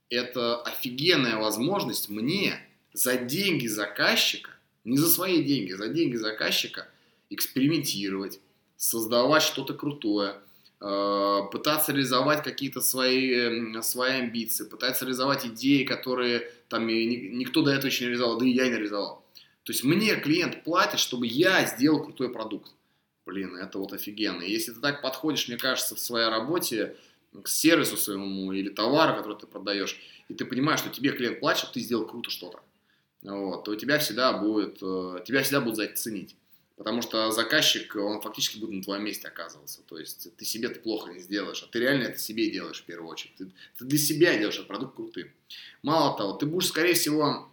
[0.09, 2.61] это офигенная возможность мне
[2.93, 4.51] за деньги заказчика,
[4.85, 6.89] не за свои деньги, за деньги заказчика
[7.31, 8.41] экспериментировать,
[8.77, 10.37] создавать что-то крутое,
[10.81, 17.87] э, пытаться реализовать какие-то свои, свои амбиции, пытаться реализовать идеи, которые там никто до этого
[17.87, 19.25] еще не реализовал, да и я не реализовал.
[19.63, 22.73] То есть мне клиент платит, чтобы я сделал крутой продукт
[23.31, 24.43] блин, это вот офигенно.
[24.43, 26.97] Если ты так подходишь, мне кажется, в своей работе
[27.43, 29.97] к сервису своему или товару, который ты продаешь,
[30.29, 32.61] и ты понимаешь, что тебе клиент платит, ты сделал круто что-то,
[33.23, 36.37] вот, то тебя всегда будет, э, тебя всегда будут за это ценить.
[36.77, 39.83] Потому что заказчик, он фактически будет на твоем месте оказываться.
[39.87, 42.87] То есть ты себе ты плохо не сделаешь, а ты реально это себе делаешь в
[42.87, 43.35] первую очередь.
[43.37, 45.31] Ты, ты для себя делаешь этот продукт крутым.
[45.83, 47.50] Мало того, ты будешь, скорее всего,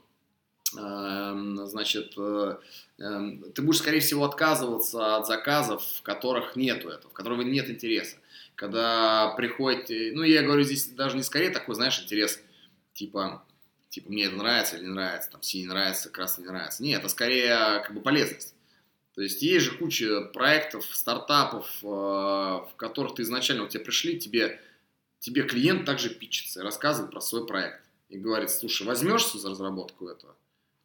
[0.78, 2.58] значит, э,
[3.00, 7.70] эм, ты будешь, скорее всего, отказываться от заказов, в которых нету этого, в которых нет
[7.70, 8.18] интереса.
[8.56, 12.42] Когда приходит, ну, я говорю здесь даже не скорее такой, знаешь, интерес,
[12.94, 13.44] типа,
[13.90, 16.84] типа, мне это нравится или не нравится, там, синий нравится, красный не нравится.
[16.84, 18.56] Нет, это скорее, как бы, полезность.
[19.18, 24.20] То есть есть же куча проектов, стартапов, э, в которых ты изначально, вот тебе пришли,
[24.20, 24.62] тебе,
[25.20, 27.82] тебе клиент также пичется, рассказывает про свой проект.
[28.10, 30.36] И говорит, слушай, возьмешься за разработку этого?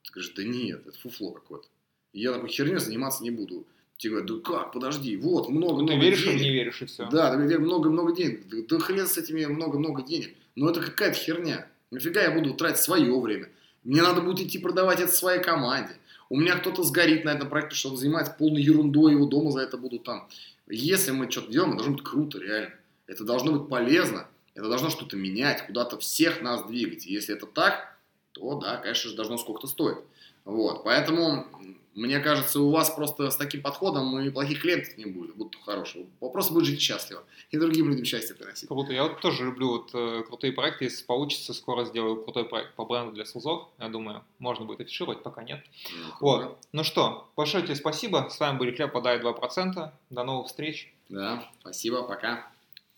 [0.05, 1.68] Ты говоришь, да нет, это фуфло какое-то.
[2.12, 3.66] Я такой херней заниматься не буду.
[3.96, 6.16] Тебе говорят, да как, подожди, вот, много-много денег.
[6.16, 7.09] Ты веришь или не веришь, и все.
[7.09, 8.48] Да, ты много-много денег.
[8.48, 10.34] Да, да хрен с этими много-много денег.
[10.57, 11.68] Но это какая-то херня.
[11.90, 13.48] Нафига я буду тратить свое время?
[13.84, 15.94] Мне надо будет идти продавать это своей команде.
[16.28, 19.61] у меня кто-то сгорит на этом проекте, что он занимается полной ерундой, его дома за
[19.61, 20.28] это будут там.
[20.66, 22.74] Если мы что-то делаем, это должно быть круто, реально.
[23.07, 27.07] Это должно быть полезно, это должно что-то менять, куда-то всех нас двигать.
[27.07, 27.91] И если это так,
[28.33, 29.99] то да, конечно же, должно сколько-то стоить.
[30.45, 31.47] Вот, поэтому
[31.95, 36.07] мне кажется, у вас просто с таким подходом и плохих клиентов не будет, будут хорошие.
[36.20, 38.66] Просто будет жить счастливо и другим людям счастье приносить.
[38.68, 38.93] Круто.
[38.93, 40.85] Я вот тоже люблю вот э, крутые проекты.
[40.85, 43.68] Если получится, скоро сделаю крутой проект по бренду для СУЗов.
[43.78, 45.62] Я думаю, можно будет афишировать, пока нет.
[45.93, 46.59] Ну, Вот.
[46.72, 48.28] Ну что, большое тебе спасибо.
[48.30, 49.91] С вами были Клеп Подай 2%.
[50.11, 50.93] До новых встреч.
[51.11, 52.51] Да, спасибо, пока.